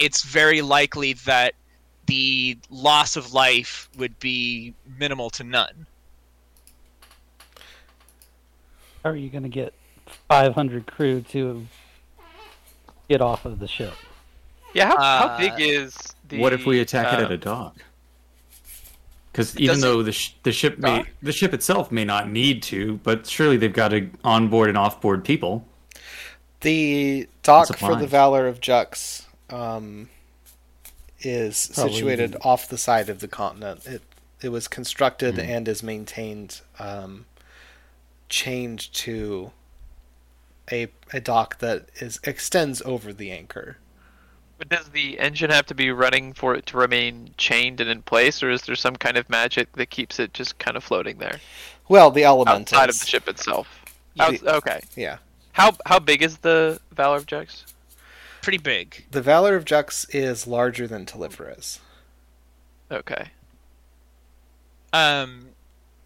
[0.00, 1.54] it's very likely that
[2.10, 5.86] the loss of life would be minimal to none.
[9.04, 9.72] How are you going to get
[10.28, 11.66] 500 crew to
[13.08, 13.94] get off of the ship?
[14.74, 15.96] Yeah, how, Uh, how big is
[16.28, 16.40] the?
[16.40, 17.76] what if we attack it at um, a dock?
[19.30, 22.98] Because even though the sh- the ship may the ship itself may not need to,
[23.04, 25.64] but surely they've got to onboard and offboard people.
[26.62, 28.08] The dock for the.
[28.08, 30.08] Valor of Jux um,
[31.20, 33.86] is Probably situated the- off the side of the continent.
[33.86, 34.02] It
[34.42, 35.40] it was constructed Hmm.
[35.40, 37.26] and is maintained um,
[38.28, 39.52] chained to
[40.72, 43.76] a a dock that is extends over the anchor.
[44.58, 48.02] But does the engine have to be running for it to remain chained and in
[48.02, 51.16] place, or is there some kind of magic that keeps it just kind of floating
[51.18, 51.40] there
[51.88, 53.68] Well, the element outside is, of the ship itself?
[54.14, 54.36] Yeah.
[54.44, 54.80] Okay.
[54.96, 55.16] Yeah,
[55.52, 57.64] How how big is the Valor of Jux?
[58.50, 59.04] Pretty big.
[59.12, 61.78] the Valor of Jux is larger than Telephorus.
[62.90, 63.28] Okay.
[64.92, 65.46] Um,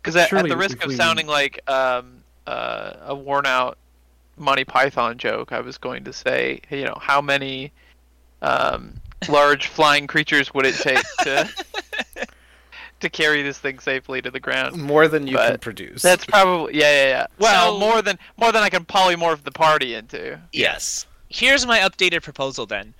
[0.03, 3.79] Because at, at the risk of sounding like um, uh, a worn out
[4.37, 7.73] Monty Python joke, I was going to say, you know, how many
[8.43, 8.93] um,
[9.27, 11.49] large flying creatures would it take to
[13.01, 14.77] to carry this thing safely to the ground?
[14.83, 16.03] More than you can produce.
[16.03, 17.27] That's probably yeah, yeah, yeah.
[17.39, 20.39] Well, So- more than more than I can polymorph the party into.
[20.53, 21.07] yes.
[21.29, 22.95] Here's my updated proposal then.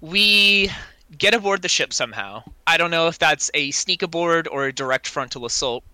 [0.00, 0.70] We
[1.18, 2.42] get aboard the ship somehow.
[2.66, 5.84] I don't know if that's a sneak aboard or a direct frontal assault.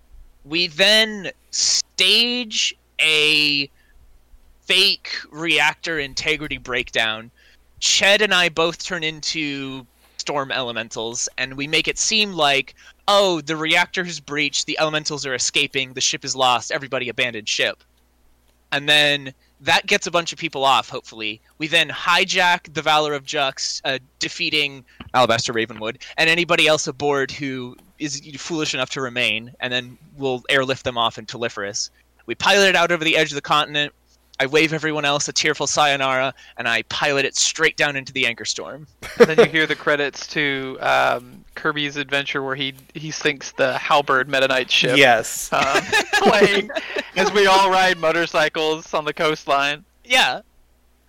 [0.45, 3.71] We then stage a
[4.63, 7.31] fake reactor integrity breakdown.
[7.81, 9.87] Ched and I both turn into
[10.19, 12.75] storm elementals, and we make it seem like,
[13.07, 17.49] oh, the reactor has breached, the elementals are escaping, the ship is lost, everybody abandoned
[17.49, 17.85] ship.
[18.73, 21.41] And then that gets a bunch of people off, hopefully.
[21.59, 24.85] We then hijack the Valor of Jux, uh, defeating
[25.15, 30.43] Alabaster Ravenwood, and anybody else aboard who is foolish enough to remain, and then we'll
[30.51, 31.91] airlift them off in Telephorus.
[32.27, 33.93] We pilot it out over the edge of the continent.
[34.39, 38.27] I wave everyone else a tearful sayonara, and I pilot it straight down into the
[38.27, 38.87] anchor storm.
[39.19, 43.79] and then you hear the credits to um, Kirby's adventure where he he sinks the
[43.79, 44.97] Halberd Meta Knight ship.
[44.99, 45.51] yes.
[45.53, 45.83] um,
[46.15, 46.71] playing
[47.17, 49.85] as we all ride motorcycles on the coastline.
[50.05, 50.43] Yeah,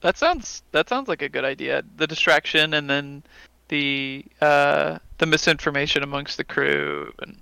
[0.00, 1.82] That sounds that sounds like a good idea.
[1.96, 3.22] The distraction and then
[3.68, 7.38] the uh, the misinformation amongst the crew, and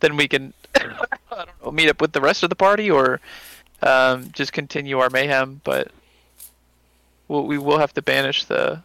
[0.00, 0.82] then we can I
[1.30, 3.20] don't know meet up with the rest of the party or
[3.82, 5.60] um, just continue our mayhem.
[5.64, 5.90] But
[7.28, 8.82] we'll, we will have to banish the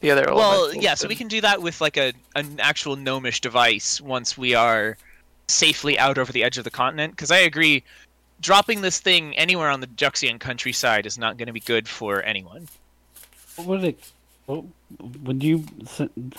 [0.00, 0.24] the other.
[0.26, 4.00] well, elementals yeah, so we can do that with like a an actual gnomish device
[4.00, 4.96] once we are
[5.48, 7.12] safely out over the edge of the continent.
[7.12, 7.82] Because I agree,
[8.40, 12.22] dropping this thing anywhere on the Juxian countryside is not going to be good for
[12.22, 12.68] anyone.
[13.56, 14.00] What Would it?
[14.46, 14.64] what-
[15.24, 15.64] Would you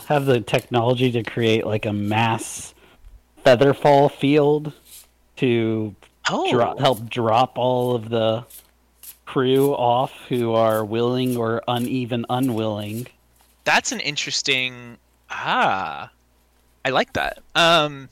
[0.08, 2.74] have the technology to create like a mass
[3.48, 4.74] featherfall field
[5.38, 5.96] to
[6.30, 8.46] Oh, dro- help drop all of the
[9.26, 13.08] crew off who are willing or uneven unwilling
[13.64, 14.98] That's an interesting.
[15.30, 16.10] Ah,
[16.84, 17.40] I like that.
[17.56, 18.10] Um,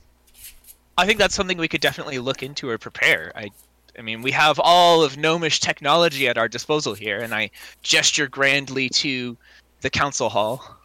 [0.97, 3.31] I think that's something we could definitely look into or prepare.
[3.35, 3.49] I,
[3.97, 7.51] I mean, we have all of gnomish technology at our disposal here, and I
[7.83, 9.37] gesture grandly to
[9.81, 10.77] the council hall.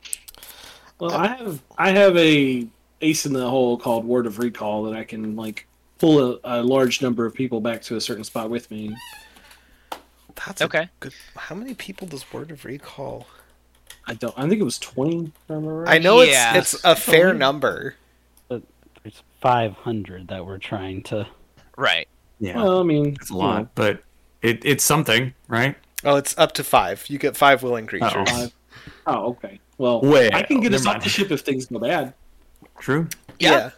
[0.98, 2.66] Well, I have I have a
[3.00, 5.66] ace in the hole called Word of Recall that I can like
[5.98, 8.94] pull a, a large number of people back to a certain spot with me.
[10.46, 10.88] That's Okay.
[11.00, 11.12] good.
[11.36, 13.26] How many people does Word of Recall?
[14.06, 14.34] I don't.
[14.38, 15.26] I think it was twenty.
[15.26, 16.56] If I remember I know Yeah.
[16.56, 17.38] it's it's a fair weird.
[17.38, 17.94] number.
[19.02, 21.26] There's 500 that we're trying to.
[21.78, 22.06] Right.
[22.38, 24.02] Yeah, Well, I mean, it's a lot, know, but
[24.42, 25.74] it, it's something, right?
[26.04, 27.06] Oh, it's up to five.
[27.08, 28.12] You get five willing creatures.
[28.12, 28.24] Uh-oh.
[28.26, 28.54] five.
[29.06, 29.58] Oh, okay.
[29.78, 32.12] Well, Well, I can get us never off the ship if things go bad.
[32.78, 33.08] True.
[33.38, 33.70] Yeah.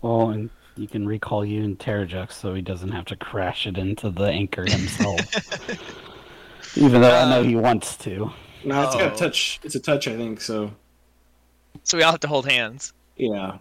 [0.00, 3.76] Well, and you can recall you in Terrajux so he doesn't have to crash it
[3.78, 5.20] into the anchor himself.
[6.76, 8.30] Even though I know um, he wants to.
[8.64, 9.60] No, it's got a touch.
[9.64, 10.40] It's a touch, I think.
[10.40, 10.70] So
[11.84, 12.92] So we all have to hold hands.
[13.16, 13.58] yeah.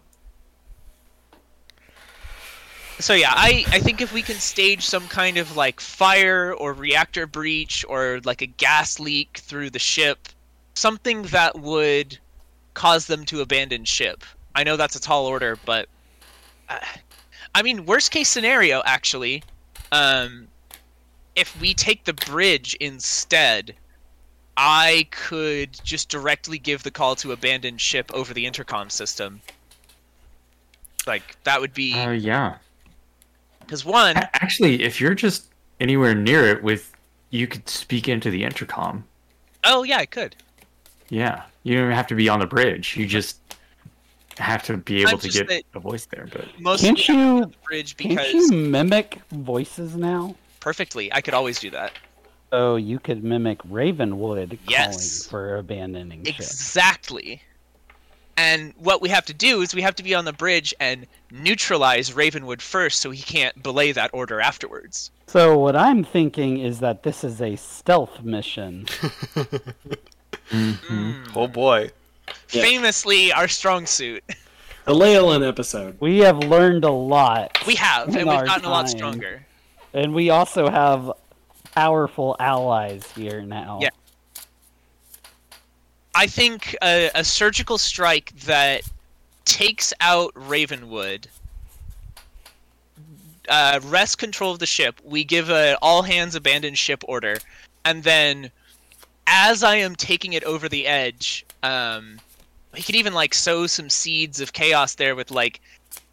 [3.00, 6.74] So yeah, I, I think if we can stage some kind of like fire or
[6.74, 10.30] reactor breach or like a gas leak through the ship,
[10.74, 12.18] something that would
[12.78, 14.24] cause them to abandon ship.
[14.54, 15.90] I know that's a tall order, but
[16.70, 16.78] uh,
[17.56, 19.42] I mean, worst case scenario actually,
[19.92, 20.48] um,
[21.36, 23.74] if we take the bridge instead,
[24.58, 29.42] I could just directly give the call to abandon ship over the intercom system.
[31.08, 32.58] Like that would be Uh, yeah.
[33.62, 35.46] because one, Actually, if you're just
[35.80, 36.94] anywhere near it with,
[37.32, 39.04] you could speak into the intercom.
[39.64, 40.36] oh yeah, I could.
[41.10, 42.96] Yeah, you don't even have to be on the bridge.
[42.96, 43.40] You just
[44.38, 46.28] have to be able I'm to get that- a voice there.
[46.32, 50.36] But Most Can't you- have the bridge Can't you mimic voices now?
[50.60, 51.12] perfectly.
[51.14, 51.92] I could always do that.
[52.52, 55.28] So you could mimic Ravenwood Yes.
[55.28, 56.36] calling for abandoning ship.
[56.40, 57.42] Exactly.
[58.38, 61.08] And what we have to do is we have to be on the bridge and
[61.32, 65.10] neutralize Ravenwood first, so he can't belay that order afterwards.
[65.26, 68.86] So what I'm thinking is that this is a stealth mission.
[70.50, 71.32] Mm.
[71.36, 71.92] Oh boy.
[72.52, 72.62] Yeah.
[72.62, 74.24] Famously, our strong suit.
[74.86, 75.98] The Leyland episode.
[76.00, 77.58] We have learned a lot.
[77.68, 79.46] We have, and we've our gotten a lot stronger.
[79.94, 81.12] And we also have
[81.74, 83.80] powerful allies here now.
[83.82, 83.90] Yeah.
[86.16, 88.82] I think a, a surgical strike that
[89.46, 91.28] takes out Ravenwood,
[93.50, 95.00] uh, wrests control of the ship.
[95.04, 97.38] We give a all hands abandon ship order,
[97.86, 98.52] and then
[99.28, 102.20] as I am taking it over the edge, um,
[102.74, 105.62] he could even like sow some seeds of chaos there with like.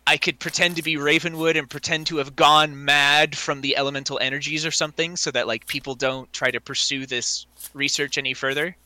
[0.07, 4.19] I could pretend to be Ravenwood and pretend to have gone mad from the elemental
[4.21, 8.77] energies or something so that like people don't try to pursue this research any further.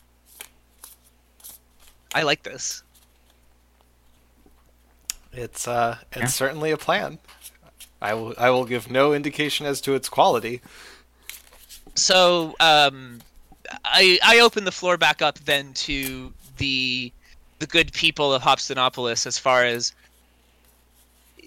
[2.14, 2.84] I like this.
[5.32, 6.26] It's uh, it's Yeah.
[6.26, 7.18] certainly a plan.
[8.00, 10.60] I will I will give no indication as to its quality.
[11.96, 13.22] So, um,
[13.84, 17.12] I I open the floor back up then to the
[17.58, 19.92] the good people of Hopstanopolis as far as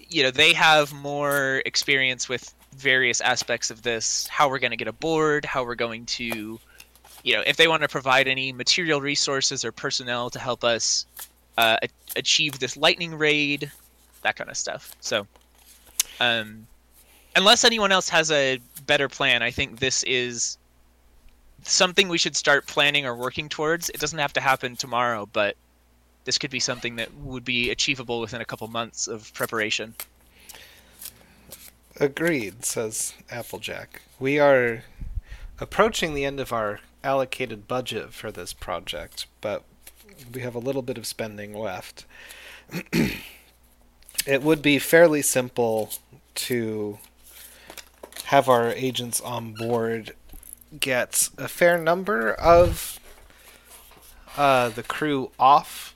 [0.08, 4.76] you know they have more experience with various aspects of this how we're going to
[4.76, 6.58] get aboard how we're going to
[7.22, 11.06] you know if they want to provide any material resources or personnel to help us
[11.58, 11.76] uh,
[12.16, 13.70] achieve this lightning raid
[14.22, 14.94] that kind of stuff.
[15.00, 15.26] So
[16.20, 16.66] um
[17.36, 20.58] unless anyone else has a better plan i think this is
[21.62, 25.56] something we should start planning or working towards it doesn't have to happen tomorrow but
[26.24, 29.94] this could be something that would be achievable within a couple months of preparation
[32.00, 34.02] Agreed, says Applejack.
[34.18, 34.84] We are
[35.60, 39.62] approaching the end of our allocated budget for this project, but
[40.32, 42.06] we have a little bit of spending left.
[44.26, 45.90] it would be fairly simple
[46.34, 46.98] to
[48.24, 50.14] have our agents on board
[50.78, 52.98] get a fair number of
[54.36, 55.94] uh, the crew off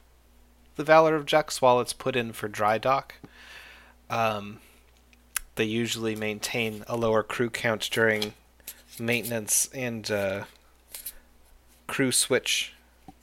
[0.77, 3.15] the Valor of Jux while it's put in for dry dock.
[4.11, 4.61] Um,
[5.55, 8.35] they usually maintain a lower crew count during
[8.99, 10.45] maintenance and uh,
[11.87, 12.75] crew switch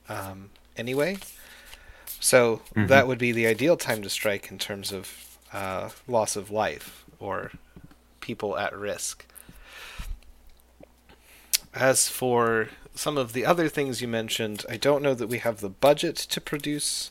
[0.10, 1.18] um, anyway.
[2.20, 2.88] So Mhm.
[2.88, 7.04] that would be the ideal time to strike in terms of uh, loss of life
[7.20, 7.52] or
[8.20, 9.26] people at risk.
[11.74, 15.60] As for some of the other things you mentioned, I don't know that we have
[15.60, 17.10] the budget to produce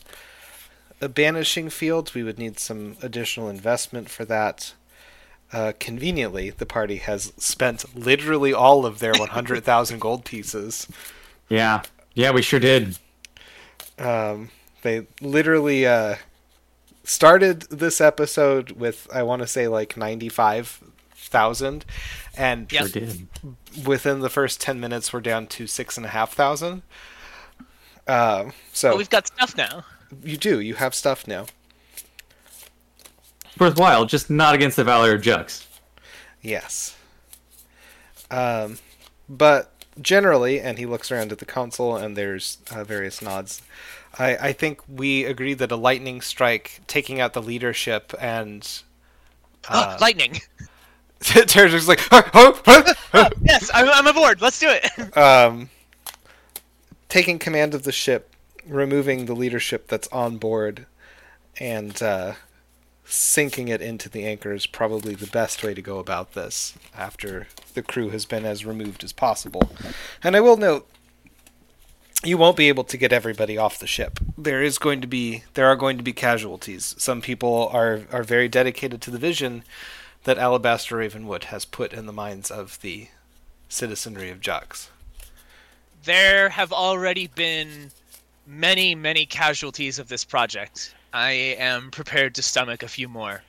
[1.01, 2.15] a banishing field.
[2.15, 4.75] We would need some additional investment for that.
[5.53, 10.87] Uh, conveniently, the party has spent literally all of their 100,000 gold pieces
[11.53, 11.83] yeah,
[12.15, 12.99] Yeah, we sure did.
[13.99, 14.49] Um,
[14.81, 16.17] they literally uh,
[17.05, 20.81] started this episode with I want to say like ninety five
[21.33, 21.85] thousand,
[22.37, 22.81] and Yep.
[22.83, 23.27] Sure did.
[23.85, 26.83] within the first ten minutes we're down to six and a half thousand.
[28.07, 29.85] Um, so But we've got stuff now.
[30.23, 31.47] you do you have stuff now.
[33.59, 35.67] Worthwhile, just not against the Valor of Jux.
[36.41, 36.97] Yes.
[38.31, 38.79] Um,
[39.29, 43.61] but generally, and he looks around at the council, and there's uh, various nods.
[44.19, 48.67] I, I think we agree that a lightning strike, taking out the leadership, and
[49.69, 50.41] uh, Lightning.
[51.87, 54.41] Like, "Huh, huh, huh, huh." Yes, I'm, I'm aboard.
[54.41, 55.17] Let's do it.
[55.17, 55.71] um,
[57.09, 58.35] taking command of the ship,
[58.67, 60.87] removing the leadership that's on board,
[61.61, 62.35] and uh,
[63.05, 67.47] sinking it into the anchor is probably the best way to go about this after
[67.75, 69.71] the crew has been as removed as possible.
[70.23, 70.89] And I will note,
[72.25, 74.19] you won't be able to get everybody off the ship.
[74.39, 76.95] There is going to be there are going to be casualties.
[76.99, 79.65] Some people are are very dedicated to the vision
[80.25, 83.09] that Alabaster Ravenwood has put in the minds of the
[83.69, 84.89] citizenry of Jux.
[86.05, 87.91] there have already been
[88.47, 90.95] many, many casualties of this project.
[91.13, 93.43] I am prepared to stomach a few more.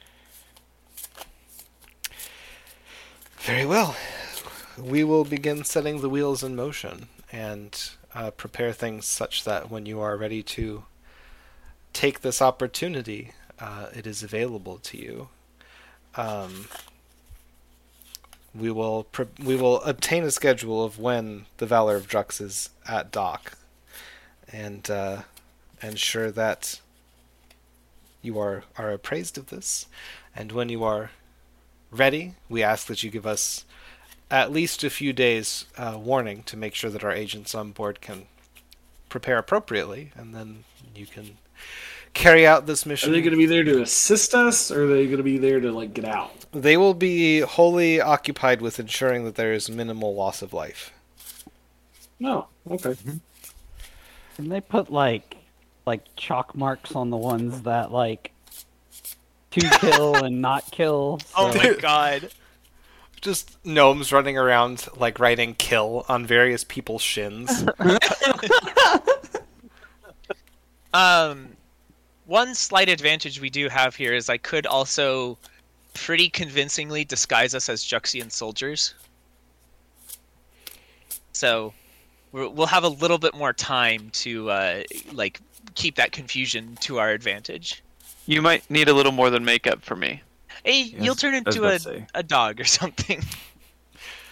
[3.40, 3.96] Very well.
[4.78, 7.78] We will begin setting the wheels in motion and
[8.16, 10.84] uh, prepare things such that when you are ready to
[11.92, 15.30] take this opportunity, uh, it is available to you.
[16.16, 16.68] Um,
[18.54, 22.70] we will pre- we will obtain a schedule of when the Valor of Drux is
[22.88, 23.54] at dock,
[24.52, 25.24] and uh,
[25.82, 26.80] ensure that
[28.22, 29.88] you are are appraised of this.
[30.36, 31.12] And when you are
[31.92, 33.66] ready, we ask that you give us
[34.30, 38.02] at least a few days uh, warning to make sure that our agents on board
[38.02, 38.26] can
[39.10, 40.64] prepare appropriately, and then
[40.96, 41.38] you can
[42.14, 43.10] carry out this mission.
[43.10, 45.38] Are they going to be there to assist us, or are they going to be
[45.38, 46.32] there to like get out?
[46.52, 50.92] They will be wholly occupied with ensuring that there is minimal loss of life.
[52.20, 52.48] No.
[52.70, 52.96] Okay.
[54.38, 55.38] And they put like
[55.86, 58.32] like chalk marks on the ones that like
[59.52, 61.20] to kill and not kill.
[61.36, 62.30] Oh my god.
[63.22, 67.64] Just gnomes running around, like writing "kill" on various people's shins.
[70.94, 71.58] Um,
[72.34, 75.38] one slight advantage we do have here is I could also
[75.94, 78.96] pretty convincingly disguise us as Juxian soldiers.
[81.32, 81.74] So
[82.32, 85.42] we're- we'll have a little bit more time to uh, like
[85.76, 87.84] keep that confusion to our advantage.
[88.26, 90.24] You might need a little more than makeup for me.
[90.66, 92.08] Hey, Yes, you'll turn into a, say.
[92.16, 93.22] a dog or something.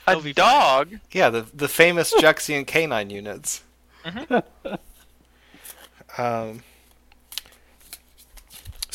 [0.07, 0.33] A That'll fine.
[0.33, 0.99] dog?
[1.11, 3.61] yeah, the the famous Juxian canine units.
[6.17, 6.63] um,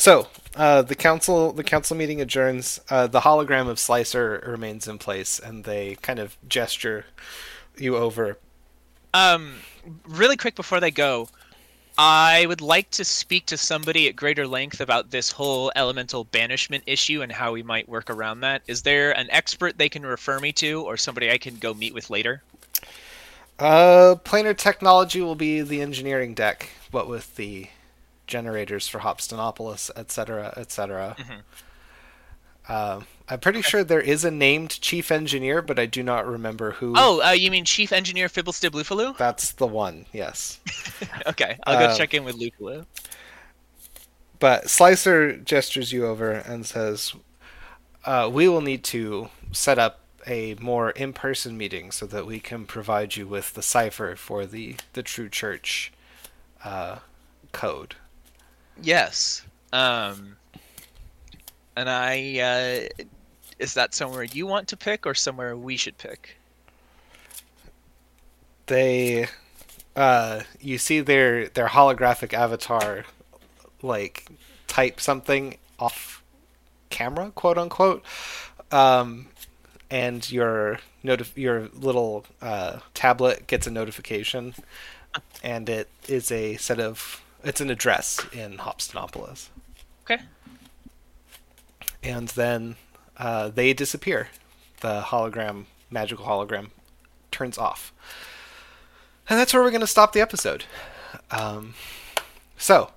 [0.07, 2.79] so uh, the council the council meeting adjourns.
[2.89, 7.05] Uh, the hologram of Slicer remains in place, and they kind of gesture
[7.77, 8.37] you over.
[9.13, 9.55] Um,
[10.07, 11.27] really quick before they go,
[11.97, 16.85] I would like to speak to somebody at greater length about this whole elemental banishment
[16.87, 18.61] issue and how we might work around that.
[18.65, 21.93] Is there an expert they can refer me to, or somebody I can go meet
[21.93, 22.43] with later?
[23.59, 27.67] Uh, planar technology will be the engineering deck, what with the
[28.27, 31.15] generators for Hopstanopolis, etc., etc.
[31.19, 31.41] Mhm.
[32.67, 36.71] Uh, I'm pretty sure there is a named chief engineer, but I do not remember
[36.71, 36.93] who.
[36.97, 39.17] Oh, uh, you mean Chief Engineer Fibblestiblufalu?
[39.17, 40.59] That's the one, yes.
[41.27, 42.85] Okay, I'll go Uh, check in with Lufalu.
[44.39, 47.13] But Slicer gestures you over and says,
[48.05, 52.65] uh, "We will need to set up a more in-person meeting so that we can
[52.65, 55.91] provide you with the cipher for the the True Church
[56.63, 56.99] uh,
[57.51, 57.95] code."
[58.81, 59.43] Yes.
[59.73, 60.37] Um,
[61.75, 63.03] and I, uh,
[63.59, 66.37] is that somewhere you want to pick or somewhere we should pick?
[68.67, 69.27] They,
[69.95, 73.05] uh, you see their their holographic avatar,
[73.81, 74.27] like
[74.67, 76.21] type something off
[76.89, 78.03] camera, quote unquote,
[78.71, 79.27] um,
[79.89, 84.53] and your notif- your little uh, tablet gets a notification,
[85.43, 89.49] and it is a set of it's an address in Hopstanopolis,
[90.03, 90.21] Okay.
[92.03, 92.75] and then
[93.17, 94.29] uh, they disappear.
[94.81, 96.69] The hologram, magical hologram,
[97.31, 97.91] turns off.
[99.29, 100.65] And that's where we're going to stop the episode.
[101.31, 101.73] Um,
[102.57, 102.91] so,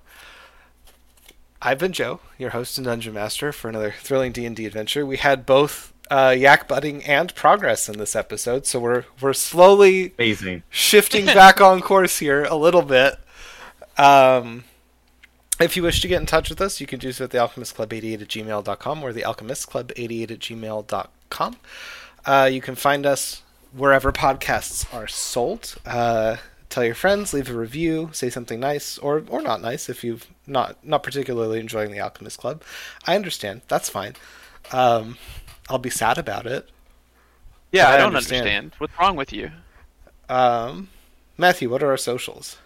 [1.61, 5.05] I've been Joe, your host and dungeon master for another thrilling D and D adventure.
[5.05, 8.65] We had both uh, yak butting and progress in this episode.
[8.65, 10.63] So we're we're slowly Amazing.
[10.69, 13.15] shifting back on course here a little bit.
[14.01, 14.63] Um,
[15.59, 17.37] if you wish to get in touch with us, you can do so at the
[17.37, 21.55] alchemistclub88 at gmail.com or the alchemistclub88 at gmail.com.
[22.25, 25.75] Uh, you can find us wherever podcasts are sold.
[25.85, 26.37] Uh,
[26.69, 30.27] tell your friends, leave a review, say something nice or or not nice if you've
[30.47, 32.63] not not particularly enjoying the Alchemist Club.
[33.05, 33.61] I understand.
[33.67, 34.15] That's fine.
[34.71, 35.17] Um,
[35.69, 36.69] I'll be sad about it.
[37.71, 38.41] Yeah, I I, don't understand.
[38.47, 38.71] understand.
[38.79, 39.51] What's wrong with you?
[40.27, 40.89] Um,
[41.37, 42.57] Matthew, what are our socials?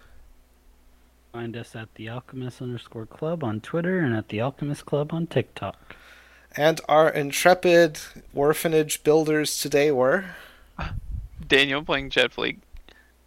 [1.36, 5.26] Find us at the Alchemist underscore club on Twitter and at the Alchemist Club on
[5.26, 5.94] TikTok.
[6.56, 8.00] And our intrepid
[8.34, 10.24] orphanage builders today were
[11.46, 12.58] Daniel playing Jet Fleet.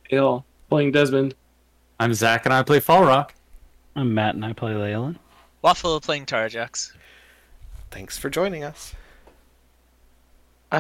[0.10, 1.36] Hill playing Desmond.
[1.99, 3.36] I'm Zach and I play Fall Rock.
[3.95, 5.20] I'm Matt and I play Leyland.
[5.62, 6.93] Waffle playing Terrajux.
[7.91, 8.95] Thanks for joining us.